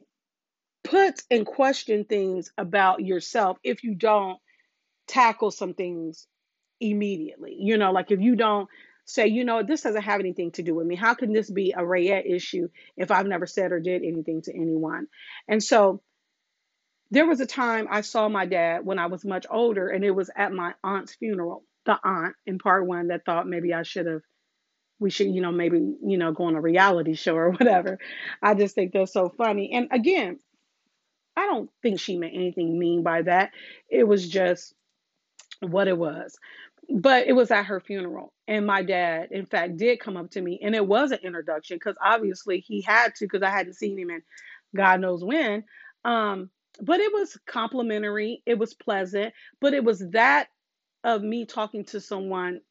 puts 0.83 1.23
in 1.29 1.45
question 1.45 2.05
things 2.05 2.51
about 2.57 3.01
yourself 3.01 3.57
if 3.63 3.83
you 3.83 3.95
don't 3.95 4.37
tackle 5.07 5.51
some 5.51 5.73
things 5.73 6.27
immediately. 6.79 7.55
You 7.59 7.77
know, 7.77 7.91
like 7.91 8.11
if 8.11 8.19
you 8.19 8.35
don't 8.35 8.67
say, 9.05 9.27
you 9.27 9.45
know, 9.45 9.63
this 9.63 9.81
doesn't 9.81 10.01
have 10.01 10.19
anything 10.19 10.51
to 10.51 10.63
do 10.63 10.75
with 10.75 10.87
me. 10.87 10.95
How 10.95 11.13
can 11.13 11.31
this 11.31 11.49
be 11.49 11.73
a 11.77 11.85
Rayette 11.85 12.25
issue 12.25 12.69
if 12.97 13.11
I've 13.11 13.27
never 13.27 13.45
said 13.45 13.71
or 13.71 13.79
did 13.79 14.03
anything 14.03 14.41
to 14.43 14.53
anyone? 14.53 15.07
And 15.47 15.63
so 15.63 16.01
There 17.11 17.27
was 17.27 17.39
a 17.39 17.45
time 17.45 17.87
I 17.89 18.01
saw 18.01 18.27
my 18.29 18.45
dad 18.45 18.85
when 18.85 18.99
I 18.99 19.07
was 19.07 19.25
much 19.25 19.45
older, 19.49 19.89
and 19.89 20.03
it 20.03 20.11
was 20.11 20.29
at 20.35 20.51
my 20.53 20.73
aunt's 20.83 21.15
funeral. 21.15 21.63
The 21.85 21.97
aunt 22.03 22.35
in 22.45 22.57
part 22.57 22.87
one 22.87 23.09
that 23.09 23.25
thought 23.25 23.47
maybe 23.47 23.73
I 23.73 23.83
should 23.83 24.07
have, 24.07 24.21
we 24.99 25.11
should, 25.11 25.27
you 25.27 25.41
know, 25.41 25.51
maybe, 25.51 25.77
you 25.77 26.17
know, 26.17 26.31
go 26.31 26.45
on 26.45 26.55
a 26.55 26.61
reality 26.61 27.13
show 27.13 27.35
or 27.35 27.51
whatever. 27.53 27.99
I 28.41 28.55
just 28.55 28.75
think 28.75 28.93
that's 28.93 29.13
so 29.13 29.29
funny. 29.29 29.71
And 29.73 29.89
again, 29.91 30.39
I 31.37 31.45
don't 31.45 31.69
think 31.81 31.99
she 31.99 32.17
meant 32.17 32.33
anything 32.35 32.77
mean 32.79 33.03
by 33.03 33.23
that. 33.23 33.51
It 33.89 34.05
was 34.05 34.27
just 34.27 34.73
what 35.61 35.87
it 35.87 35.97
was. 35.97 36.37
But 36.89 37.27
it 37.27 37.33
was 37.33 37.51
at 37.51 37.65
her 37.65 37.79
funeral. 37.79 38.33
And 38.47 38.65
my 38.67 38.83
dad, 38.83 39.29
in 39.31 39.45
fact, 39.45 39.77
did 39.77 39.99
come 39.99 40.17
up 40.17 40.31
to 40.31 40.41
me. 40.41 40.59
And 40.63 40.75
it 40.75 40.85
was 40.85 41.11
an 41.11 41.19
introduction 41.23 41.77
because 41.77 41.95
obviously 42.03 42.59
he 42.59 42.81
had 42.81 43.15
to 43.15 43.25
because 43.25 43.41
I 43.41 43.49
hadn't 43.49 43.73
seen 43.73 43.97
him 43.97 44.11
in 44.11 44.21
God 44.75 45.01
knows 45.01 45.23
when. 45.23 45.63
Um, 46.03 46.51
but 46.81 46.99
it 46.99 47.11
was 47.13 47.37
complimentary, 47.47 48.41
it 48.45 48.57
was 48.57 48.73
pleasant, 48.73 49.33
but 49.61 49.73
it 49.73 49.83
was 49.83 49.99
that 50.11 50.47
of 51.03 51.21
me 51.21 51.45
talking 51.45 51.85
to 51.85 52.01
someone 52.01 52.61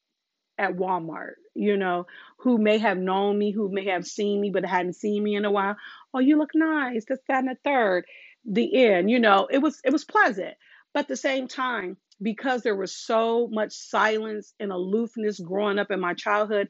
at 0.58 0.76
Walmart, 0.76 1.34
you 1.54 1.76
know, 1.76 2.06
who 2.38 2.58
may 2.58 2.78
have 2.78 2.98
known 2.98 3.38
me, 3.38 3.50
who 3.50 3.68
may 3.70 3.86
have 3.86 4.06
seen 4.06 4.40
me, 4.40 4.50
but 4.50 4.64
hadn't 4.64 4.94
seen 4.94 5.22
me 5.22 5.34
in 5.34 5.44
a 5.44 5.50
while. 5.50 5.76
Oh, 6.12 6.20
you 6.20 6.38
look 6.38 6.50
nice. 6.54 7.04
This, 7.06 7.18
that, 7.28 7.40
and 7.40 7.48
the 7.48 7.56
third. 7.64 8.04
The 8.46 8.84
end, 8.84 9.10
you 9.10 9.20
know, 9.20 9.48
it 9.50 9.58
was 9.58 9.80
it 9.84 9.90
was 9.90 10.04
pleasant. 10.04 10.54
But 10.92 11.00
at 11.00 11.08
the 11.08 11.16
same 11.16 11.48
time, 11.48 11.96
because 12.20 12.62
there 12.62 12.76
was 12.76 12.94
so 12.94 13.48
much 13.50 13.72
silence 13.72 14.52
and 14.60 14.70
aloofness 14.70 15.40
growing 15.40 15.78
up 15.78 15.90
in 15.90 15.98
my 15.98 16.12
childhood, 16.12 16.68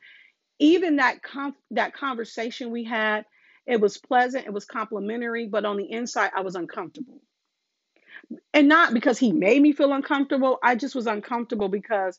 even 0.61 0.97
that 0.97 1.23
com- 1.23 1.57
that 1.73 1.95
conversation 1.95 2.71
we 2.71 2.85
had, 2.85 3.25
it 3.67 3.81
was 3.81 3.99
pleasant, 3.99 4.47
it 4.47 4.53
was 4.53 4.65
complimentary, 4.65 5.47
but 5.47 5.65
on 5.65 5.77
the 5.77 5.91
inside, 5.91 6.31
I 6.37 6.43
was 6.43 6.55
uncomfortable. 6.55 7.21
And 8.53 8.69
not 8.69 8.95
because 8.95 9.19
he 9.19 9.33
made 9.33 9.61
me 9.61 9.73
feel 9.73 9.93
uncomfortable. 9.93 10.59
I 10.63 10.77
just 10.77 10.95
was 10.95 11.07
uncomfortable 11.07 11.69
because 11.69 12.19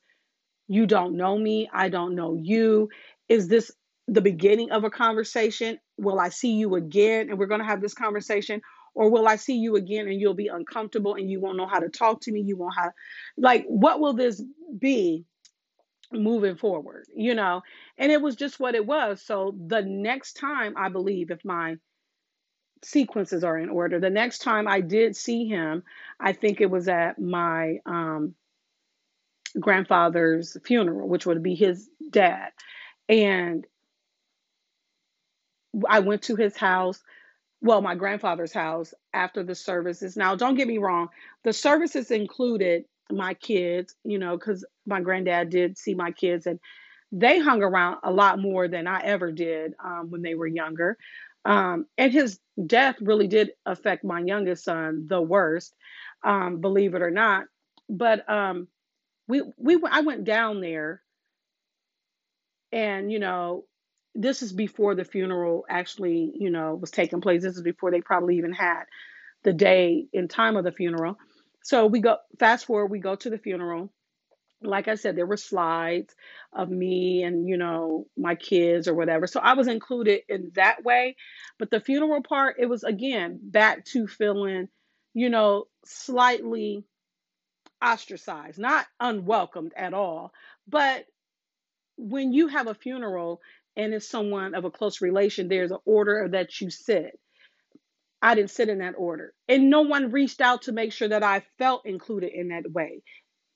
you 0.67 0.86
don't 0.86 1.17
know 1.17 1.38
me. 1.38 1.69
I 1.71 1.89
don't 1.89 2.15
know 2.15 2.36
you. 2.36 2.89
Is 3.29 3.47
this 3.47 3.71
the 4.08 4.21
beginning 4.21 4.71
of 4.71 4.84
a 4.84 4.89
conversation? 4.89 5.79
Will 5.97 6.19
I 6.19 6.29
see 6.29 6.53
you 6.53 6.75
again 6.75 7.29
and 7.29 7.39
we're 7.39 7.47
going 7.47 7.62
to 7.62 7.67
have 7.67 7.81
this 7.81 7.93
conversation? 7.93 8.62
Or 8.93 9.10
will 9.10 9.27
I 9.27 9.36
see 9.36 9.58
you 9.58 9.75
again 9.75 10.08
and 10.08 10.19
you'll 10.19 10.36
be 10.36 10.47
uncomfortable 10.47 11.15
and 11.15 11.29
you 11.29 11.39
won't 11.39 11.58
know 11.58 11.67
how 11.67 11.79
to 11.79 11.89
talk 11.89 12.21
to 12.21 12.31
me? 12.31 12.41
You 12.41 12.55
won't 12.55 12.75
have, 12.77 12.91
like, 13.38 13.65
what 13.67 13.99
will 13.99 14.13
this 14.13 14.41
be 14.77 15.25
moving 16.12 16.56
forward? 16.56 17.06
You 17.15 17.36
know? 17.36 17.63
And 17.98 18.12
it 18.12 18.22
was 18.22 18.36
just 18.36 18.60
what 18.60 18.76
it 18.76 18.86
was. 18.86 19.22
So 19.22 19.56
the 19.68 19.82
next 19.82 20.34
time, 20.34 20.76
I 20.78 20.89
believe, 20.89 21.32
if 21.32 21.44
my 21.46 21.78
sequences 22.84 23.44
are 23.44 23.58
in 23.58 23.70
order, 23.70 24.00
the 24.00 24.10
next 24.10 24.39
time 24.39 24.68
I 24.68 24.82
did 24.82 25.15
see 25.15 25.48
him, 25.48 25.84
I 26.20 26.34
think 26.34 26.62
it 26.62 26.70
was 26.70 26.88
at 26.88 27.20
my, 27.20 27.80
um, 27.86 28.36
grandfather's 29.60 30.58
funeral, 30.65 31.08
which 31.08 31.26
would 31.26 31.41
be 31.41 31.56
his 31.56 31.89
dad. 32.10 32.52
And 33.08 33.65
I 35.89 36.00
went 36.00 36.24
to 36.24 36.36
his 36.36 36.56
house, 36.56 37.02
well, 37.62 37.82
my 37.82 37.96
grandfather's 37.96 38.54
house 38.54 38.94
after 39.13 39.44
the 39.44 39.56
services. 39.56 40.15
Now, 40.18 40.36
don't 40.36 40.56
get 40.56 40.68
me 40.68 40.78
wrong, 40.78 41.10
the 41.44 41.54
services 41.54 42.12
included 42.12 42.86
my 43.12 43.34
kids, 43.36 43.96
you 44.04 44.20
know, 44.20 44.38
because 44.38 44.65
my 44.86 45.02
granddad 45.02 45.50
did 45.50 45.78
see 45.78 45.94
my 45.94 46.12
kids 46.12 46.48
and 46.48 46.60
they 47.12 47.39
hung 47.39 47.62
around 47.62 47.98
a 48.04 48.12
lot 48.12 48.39
more 48.39 48.68
than 48.68 48.88
I 48.88 49.02
ever 49.02 49.32
did 49.32 49.74
um, 49.84 50.10
when 50.10 50.22
they 50.22 50.36
were 50.36 50.48
younger. 50.48 50.98
Um, 51.46 51.86
and 51.98 52.12
his 52.12 52.39
death 52.65 52.96
really 53.00 53.28
did 53.28 53.52
affect 53.65 54.04
my 54.04 54.20
youngest 54.20 54.63
son 54.63 55.06
the 55.08 55.22
worst, 55.22 55.76
um, 56.24 56.60
believe 56.60 56.96
it 56.96 57.02
or 57.04 57.12
not. 57.12 57.46
But 57.88 58.28
um, 58.30 58.68
we 59.28 59.44
we 59.58 59.80
I 59.89 60.02
went 60.02 60.24
down 60.24 60.62
there 60.62 61.02
and 62.72 63.12
you 63.12 63.20
know 63.20 63.65
this 64.13 64.41
is 64.41 64.54
before 64.54 64.96
the 64.96 65.06
funeral 65.06 65.65
actually 65.70 66.32
you 66.36 66.50
know 66.50 66.76
was 66.76 66.91
taking 66.91 67.22
place 67.22 67.41
this 67.41 67.56
is 67.56 67.62
before 67.62 67.91
they 67.91 68.02
probably 68.02 68.38
even 68.38 68.54
had 68.54 68.84
the 69.44 69.54
day 69.54 70.06
and 70.13 70.30
time 70.30 70.58
of 70.58 70.63
the 70.63 70.72
funeral 70.72 71.18
so 71.65 71.88
we 71.88 71.99
go 71.99 72.17
fast 72.39 72.67
forward 72.67 72.91
we 72.91 72.99
go 72.99 73.15
to 73.15 73.30
the 73.32 73.39
funeral. 73.39 73.91
Like 74.62 74.88
i 74.88 74.93
said 74.93 75.15
there 75.15 75.25
were 75.25 75.36
slides 75.36 76.15
of 76.54 76.69
me 76.69 77.23
and 77.23 77.49
you 77.49 77.58
know 77.58 78.06
my 78.15 78.36
kids 78.36 78.88
or 78.88 78.93
whatever. 78.93 79.25
So 79.25 79.39
i 79.39 79.54
was 79.54 79.67
included 79.67 80.21
in 80.30 80.51
that 80.54 80.84
way. 80.84 81.15
But 81.58 81.71
the 81.71 81.80
funeral 81.80 82.21
part 82.21 82.58
it 82.60 82.67
was 82.67 82.84
again 82.84 83.39
back 83.41 83.84
to 83.86 84.06
feeling 84.08 84.67
you 85.15 85.30
know 85.32 85.65
slightly 85.86 86.84
ostracized 87.84 88.60
not 88.60 88.86
unwelcomed 88.99 89.73
at 89.75 89.95
all. 89.95 90.34
But 90.67 91.06
when 91.97 92.32
you 92.32 92.47
have 92.47 92.67
a 92.67 92.75
funeral 92.75 93.41
and 93.75 93.91
it's 93.91 94.08
someone 94.08 94.54
of 94.54 94.65
a 94.65 94.71
close 94.71 95.01
relation, 95.01 95.47
there's 95.47 95.71
an 95.71 95.80
order 95.86 96.28
that 96.32 96.62
you 96.62 96.69
sit. 96.69 97.19
I 98.26 98.34
didn't 98.34 98.50
sit 98.50 98.70
in 98.70 98.80
that 98.80 98.96
order. 98.98 99.36
And 99.48 99.70
no 99.70 99.84
one 99.84 100.10
reached 100.10 100.42
out 100.42 100.64
to 100.64 100.72
make 100.72 100.92
sure 100.92 101.08
that 101.08 101.22
I 101.22 101.44
felt 101.60 101.86
included 101.86 102.32
in 102.34 102.48
that 102.48 102.72
way. 102.72 103.04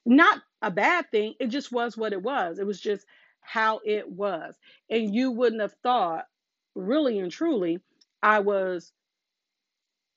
Not 0.05 0.43
a 0.61 0.69
bad 0.69 1.09
thing, 1.09 1.33
it 1.39 1.47
just 1.47 1.71
was 1.71 1.97
what 1.97 2.13
it 2.13 2.21
was. 2.21 2.59
It 2.59 2.67
was 2.67 2.79
just 2.79 3.03
how 3.41 3.79
it 3.83 4.07
was. 4.07 4.55
And 4.87 5.15
you 5.15 5.31
wouldn't 5.31 5.63
have 5.63 5.73
thought, 5.81 6.25
really 6.75 7.17
and 7.17 7.31
truly, 7.31 7.79
I 8.21 8.41
was 8.41 8.91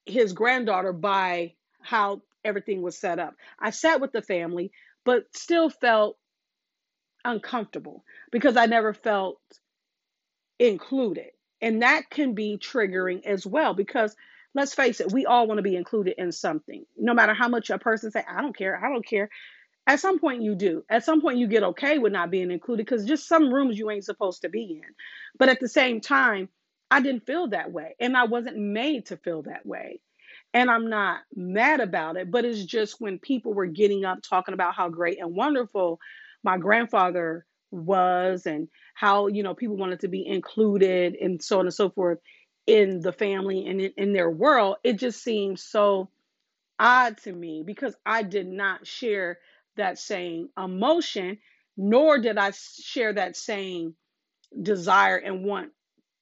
his 0.05 0.35
granddaughter 0.35 0.93
by 0.93 1.55
how 1.81 2.21
everything 2.45 2.83
was 2.83 2.99
set 2.99 3.19
up. 3.19 3.35
I 3.59 3.71
sat 3.71 4.03
with 4.03 4.13
the 4.13 4.21
family, 4.21 4.71
but 5.07 5.35
still 5.35 5.71
felt 5.71 6.19
uncomfortable 7.25 8.05
because 8.31 8.59
I 8.59 8.67
never 8.67 8.93
felt 8.93 9.41
included. 10.59 11.31
And 11.63 11.81
that 11.81 12.11
can 12.11 12.35
be 12.35 12.59
triggering 12.59 13.25
as 13.25 13.47
well 13.47 13.73
because 13.73 14.15
let's 14.55 14.75
face 14.75 15.01
it, 15.01 15.13
we 15.13 15.27
all 15.27 15.47
want 15.47 15.59
to 15.59 15.63
be 15.63 15.77
included 15.77 16.15
in 16.19 16.33
something. 16.33 16.85
No 16.97 17.15
matter 17.15 17.35
how 17.35 17.49
much 17.49 17.71
a 17.71 17.79
person 17.79 18.11
say, 18.11 18.25
I 18.29 18.43
don't 18.43 18.57
care, 18.57 18.77
I 18.83 18.89
don't 18.89 19.07
care. 19.07 19.29
At 19.87 20.01
some 20.01 20.19
point 20.19 20.43
you 20.43 20.55
do. 20.55 20.85
At 20.89 21.05
some 21.05 21.21
point 21.21 21.39
you 21.39 21.49
get 21.49 21.63
okay 21.65 21.99
with 21.99 22.13
not 22.13 22.31
being 22.31 22.51
included 22.51 22.87
because 22.87 23.05
just 23.05 23.27
some 23.27 23.53
rooms 23.53 23.79
you 23.79 23.91
ain't 23.91 24.05
supposed 24.05 24.43
to 24.43 24.49
be 24.49 24.81
in. 24.83 24.95
But 25.39 25.49
at 25.49 25.59
the 25.61 25.69
same 25.69 26.01
time, 26.01 26.49
I 26.91 27.01
didn't 27.01 27.27
feel 27.27 27.49
that 27.49 27.73
way 27.73 27.97
and 27.99 28.17
I 28.17 28.25
wasn't 28.25 28.59
made 28.59 29.07
to 29.07 29.17
feel 29.17 29.43
that 29.43 29.67
way. 29.67 30.01
And 30.55 30.71
I'm 30.71 30.91
not 30.91 31.21
mad 31.35 31.81
about 31.81 32.17
it, 32.17 32.31
but 32.31 32.45
it's 32.45 32.65
just 32.65 33.01
when 33.01 33.19
people 33.19 33.55
were 33.55 33.67
getting 33.67 34.05
up 34.05 34.19
talking 34.23 34.55
about 34.55 34.75
how 34.75 34.91
great 34.91 35.19
and 35.19 35.35
wonderful 35.35 35.99
my 36.45 36.59
grandfather 36.59 37.47
was 37.71 38.45
and 38.45 38.69
how 38.95 39.29
you 39.29 39.43
know 39.43 39.55
people 39.55 39.77
wanted 39.77 40.01
to 40.01 40.09
be 40.09 40.27
included 40.27 41.15
and 41.15 41.43
so 41.43 41.59
on 41.59 41.65
and 41.65 41.75
so 41.75 41.89
forth 41.89 42.19
in 42.67 43.01
the 43.01 43.13
family 43.13 43.67
and 43.67 43.81
in, 43.81 43.93
in 43.97 44.13
their 44.13 44.31
world 44.31 44.77
it 44.85 44.99
just 44.99 45.23
seems 45.23 45.63
so 45.63 46.09
odd 46.79 47.17
to 47.19 47.33
me 47.33 47.63
because 47.65 47.95
i 48.07 48.23
did 48.23 48.47
not 48.47 48.87
share 48.87 49.39
that 49.77 49.99
same 49.99 50.49
emotion 50.57 51.39
nor 51.77 52.19
did 52.19 52.39
i 52.39 52.51
share 52.53 53.13
that 53.13 53.37
same 53.37 53.95
desire 54.63 55.17
and 55.17 55.45
want 55.45 55.71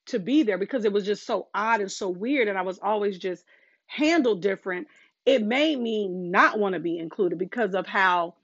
to 0.07 0.19
be 0.19 0.43
there 0.43 0.57
because 0.57 0.85
it 0.85 0.93
was 0.93 1.05
just 1.05 1.25
so 1.25 1.47
odd 1.53 1.81
and 1.81 1.91
so 1.91 2.09
weird 2.09 2.47
and 2.47 2.57
i 2.57 2.61
was 2.63 2.79
always 2.79 3.17
just 3.17 3.43
handled 3.91 4.41
different. 4.41 4.87
It 5.25 5.43
made 5.43 5.79
me 5.79 6.07
not 6.07 6.57
want 6.57 6.73
to 6.73 6.79
be 6.79 6.97
included 6.97 7.37
because 7.37 7.75
of 7.75 7.85
how 7.85 8.35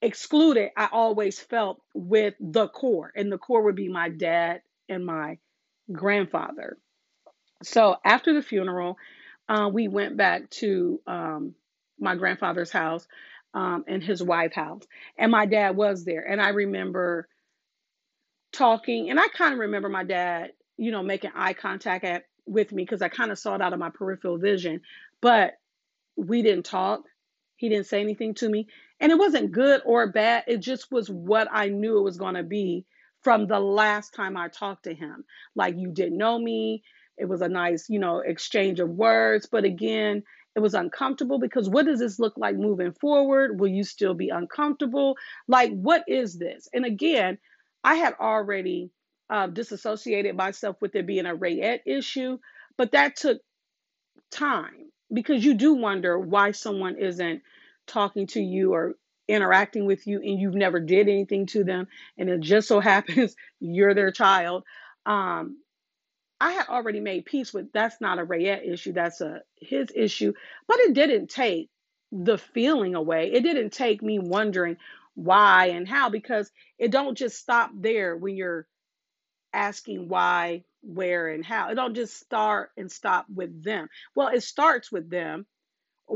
excluded 0.00 0.70
I 0.76 0.88
always 0.92 1.38
felt 1.38 1.82
with 1.94 2.34
the 2.40 2.68
core, 2.68 3.12
and 3.14 3.30
the 3.30 3.38
core 3.38 3.62
would 3.62 3.76
be 3.76 3.88
my 3.88 4.08
dad 4.08 4.62
and 4.88 5.04
my 5.04 5.38
grandfather. 5.92 6.78
So 7.62 7.96
after 8.04 8.32
the 8.32 8.42
funeral, 8.42 8.96
uh, 9.48 9.70
we 9.72 9.88
went 9.88 10.16
back 10.16 10.48
to 10.50 11.00
um, 11.06 11.54
my 11.98 12.16
grandfather's 12.16 12.70
house 12.70 13.06
um, 13.52 13.84
and 13.88 14.02
his 14.02 14.22
wife's 14.22 14.54
house, 14.54 14.82
and 15.18 15.30
my 15.32 15.46
dad 15.46 15.76
was 15.76 16.04
there. 16.04 16.22
And 16.22 16.40
I 16.40 16.50
remember 16.50 17.28
talking, 18.52 19.10
and 19.10 19.18
I 19.18 19.28
kind 19.28 19.52
of 19.52 19.60
remember 19.60 19.88
my 19.88 20.04
dad, 20.04 20.52
you 20.76 20.92
know, 20.92 21.02
making 21.02 21.32
eye 21.34 21.52
contact 21.52 22.04
at, 22.04 22.24
with 22.46 22.72
me 22.72 22.84
because 22.84 23.02
I 23.02 23.08
kind 23.08 23.30
of 23.30 23.38
saw 23.38 23.54
it 23.54 23.60
out 23.60 23.72
of 23.72 23.78
my 23.78 23.90
peripheral 23.90 24.38
vision, 24.38 24.80
but 25.20 25.54
we 26.16 26.42
didn't 26.42 26.64
talk. 26.64 27.02
He 27.56 27.68
didn't 27.68 27.86
say 27.86 28.00
anything 28.00 28.34
to 28.34 28.48
me. 28.48 28.68
And 29.00 29.12
it 29.12 29.18
wasn't 29.18 29.52
good 29.52 29.82
or 29.84 30.10
bad. 30.10 30.44
It 30.46 30.58
just 30.58 30.90
was 30.90 31.08
what 31.08 31.48
I 31.50 31.68
knew 31.68 31.98
it 31.98 32.02
was 32.02 32.16
going 32.16 32.34
to 32.34 32.42
be 32.42 32.86
from 33.22 33.46
the 33.46 33.60
last 33.60 34.14
time 34.14 34.36
I 34.36 34.48
talked 34.48 34.84
to 34.84 34.94
him. 34.94 35.24
Like, 35.54 35.76
you 35.76 35.90
didn't 35.90 36.18
know 36.18 36.38
me. 36.38 36.82
It 37.18 37.26
was 37.26 37.42
a 37.42 37.48
nice, 37.48 37.88
you 37.88 37.98
know, 37.98 38.20
exchange 38.20 38.80
of 38.80 38.88
words. 38.88 39.46
But 39.50 39.64
again, 39.64 40.22
it 40.56 40.60
was 40.60 40.74
uncomfortable 40.74 41.38
because 41.38 41.68
what 41.68 41.86
does 41.86 42.00
this 42.00 42.18
look 42.18 42.36
like 42.36 42.56
moving 42.56 42.92
forward? 42.92 43.60
Will 43.60 43.68
you 43.68 43.84
still 43.84 44.14
be 44.14 44.30
uncomfortable? 44.30 45.16
Like, 45.46 45.70
what 45.72 46.04
is 46.08 46.38
this? 46.38 46.68
And 46.72 46.84
again, 46.84 47.38
I 47.84 47.94
had 47.96 48.14
already 48.20 48.90
uh, 49.28 49.46
disassociated 49.46 50.36
myself 50.36 50.76
with 50.80 50.94
it 50.96 51.06
being 51.06 51.26
a 51.26 51.34
Rayette 51.34 51.82
issue, 51.86 52.38
but 52.76 52.92
that 52.92 53.16
took 53.16 53.40
time 54.30 54.90
because 55.12 55.44
you 55.44 55.54
do 55.54 55.74
wonder 55.74 56.18
why 56.18 56.52
someone 56.52 56.98
isn't 56.98 57.42
talking 57.86 58.26
to 58.28 58.40
you 58.40 58.74
or 58.74 58.94
interacting 59.30 59.86
with 59.86 60.06
you 60.06 60.20
and 60.20 60.40
you've 60.40 60.54
never 60.54 60.80
did 60.80 61.08
anything 61.08 61.46
to 61.46 61.64
them 61.64 61.88
and 62.18 62.28
it 62.28 62.40
just 62.40 62.68
so 62.68 62.80
happens 62.92 63.36
you're 63.60 63.94
their 63.94 64.12
child. 64.12 64.64
Um 65.06 65.58
i 66.42 66.52
had 66.52 66.68
already 66.68 67.00
made 67.00 67.26
peace 67.26 67.52
with 67.52 67.70
that's 67.72 68.00
not 68.00 68.18
a 68.18 68.24
rayette 68.24 68.64
issue 68.64 68.92
that's 68.92 69.20
a 69.20 69.42
his 69.60 69.88
issue 69.94 70.32
but 70.68 70.78
it 70.80 70.94
didn't 70.94 71.28
take 71.28 71.68
the 72.12 72.38
feeling 72.38 72.94
away. 72.94 73.32
It 73.32 73.42
didn't 73.42 73.70
take 73.70 74.02
me 74.02 74.18
wondering 74.18 74.76
why 75.14 75.66
and 75.66 75.88
how 75.88 76.10
because 76.10 76.50
it 76.78 76.90
don't 76.90 77.16
just 77.16 77.38
stop 77.38 77.70
there 77.74 78.16
when 78.16 78.36
you're 78.36 78.66
asking 79.52 80.08
why 80.08 80.64
where 80.82 81.28
and 81.28 81.44
how. 81.44 81.70
It 81.70 81.74
don't 81.74 81.94
just 81.94 82.18
start 82.18 82.70
and 82.76 82.90
stop 82.90 83.26
with 83.32 83.62
them. 83.62 83.88
Well 84.14 84.28
it 84.28 84.42
starts 84.42 84.90
with 84.90 85.10
them 85.10 85.46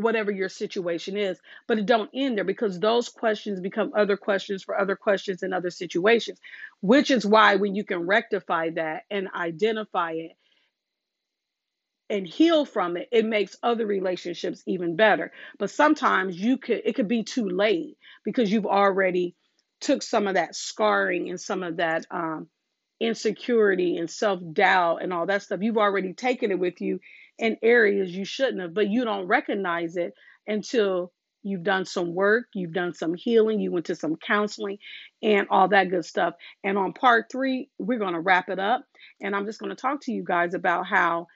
whatever 0.02 0.30
your 0.30 0.48
situation 0.48 1.16
is 1.16 1.38
but 1.66 1.78
it 1.78 1.87
don't 1.87 2.11
end 2.14 2.37
there 2.37 2.44
because 2.44 2.78
those 2.78 3.09
questions 3.09 3.61
become 3.61 3.92
other 3.96 4.16
questions 4.16 4.62
for 4.62 4.78
other 4.78 4.96
questions 4.96 5.42
in 5.42 5.52
other 5.52 5.70
situations 5.70 6.38
which 6.80 7.11
is 7.11 7.26
why 7.26 7.57
when 7.57 7.74
you 7.74 7.85
can 7.85 8.07
rectify 8.07 8.70
that 8.70 9.04
and 9.11 9.28
identify 9.35 10.12
it 10.12 10.33
and 12.11 12.26
heal 12.26 12.64
from 12.64 12.96
it 12.96 13.09
it 13.11 13.24
makes 13.24 13.57
other 13.62 13.87
relationships 13.87 14.62
even 14.66 14.96
better. 14.96 15.33
But 15.59 15.70
sometimes 15.70 16.38
you 16.38 16.59
could 16.59 16.83
it 16.85 16.94
could 16.94 17.09
be 17.09 17.24
too 17.24 17.48
late 17.48 17.96
because 18.24 18.50
you've 18.50 18.66
already 18.66 19.35
took 19.80 20.02
some 20.02 20.26
of 20.26 20.35
that 20.35 20.54
scarring 20.54 21.30
and 21.30 21.40
some 21.40 21.62
of 21.62 21.78
that 21.78 22.07
um, 22.11 22.48
insecurity 23.00 23.96
and 23.96 24.09
self-doubt 24.11 25.02
and 25.02 25.12
all 25.12 25.26
that 25.26 25.42
stuff. 25.42 25.61
You've 25.62 25.78
already 25.78 26.12
taken 26.12 26.50
it 26.50 26.59
with 26.59 26.80
you 26.80 27.00
in 27.38 27.57
areas 27.62 28.14
you 28.14 28.25
shouldn't 28.25 28.61
have 28.61 28.75
but 28.75 28.88
you 28.88 29.05
don't 29.05 29.27
recognize 29.27 29.97
it 29.97 30.12
until 30.47 31.12
you've 31.42 31.62
done 31.62 31.85
some 31.85 32.14
work 32.14 32.47
you've 32.55 32.73
done 32.73 32.94
some 32.94 33.14
healing 33.14 33.61
you 33.61 33.73
went 33.73 33.87
to 33.87 33.94
some 33.94 34.16
counseling 34.16 34.79
and 35.23 35.47
all 35.51 35.68
that 35.68 35.90
good 35.90 36.05
stuff 36.05 36.35
and 36.62 36.79
on 36.79 36.92
part 36.92 37.27
three 37.31 37.68
we're 37.79 37.99
going 37.99 38.14
to 38.14 38.20
wrap 38.20 38.49
it 38.49 38.59
up 38.59 38.85
and 39.20 39.35
i'm 39.35 39.47
just 39.47 39.59
going 39.61 39.70
to 39.70 39.81
talk 39.81 40.01
to 40.01 40.12
you 40.12 40.25
guys 40.25 40.55
about 40.55 40.87
how 40.87 41.27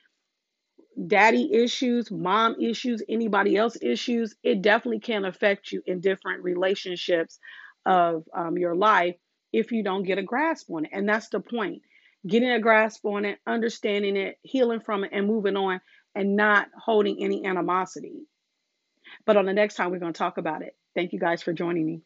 daddy 1.06 1.52
issues, 1.52 2.10
mom 2.10 2.56
issues, 2.60 3.02
anybody 3.08 3.56
else 3.56 3.76
issues, 3.80 4.34
it 4.42 4.62
definitely 4.62 5.00
can 5.00 5.24
affect 5.24 5.70
you 5.70 5.82
in 5.86 6.00
different 6.00 6.42
relationships 6.42 7.38
of 7.86 8.24
um, 8.36 8.58
your 8.58 8.74
life 8.74 9.14
if 9.52 9.72
you 9.72 9.82
don't 9.82 10.02
get 10.02 10.18
a 10.18 10.22
grasp 10.22 10.70
on 10.70 10.84
it. 10.84 10.90
And 10.92 11.08
that's 11.08 11.28
the 11.28 11.40
point 11.40 11.82
getting 12.26 12.50
a 12.50 12.60
grasp 12.60 13.04
on 13.04 13.24
it, 13.24 13.38
understanding 13.46 14.16
it, 14.16 14.38
healing 14.42 14.80
from 14.80 15.04
it, 15.04 15.10
and 15.12 15.26
moving 15.26 15.56
on, 15.56 15.80
and 16.14 16.36
not 16.36 16.68
holding 16.76 17.22
any 17.22 17.44
animosity. 17.46 18.26
But 19.24 19.36
on 19.36 19.46
the 19.46 19.52
next 19.52 19.74
time, 19.74 19.90
we're 19.90 19.98
going 19.98 20.12
to 20.12 20.18
talk 20.18 20.38
about 20.38 20.62
it. 20.62 20.76
Thank 20.94 21.12
you 21.12 21.18
guys 21.18 21.42
for 21.42 21.52
joining 21.52 21.86
me. 21.86 22.02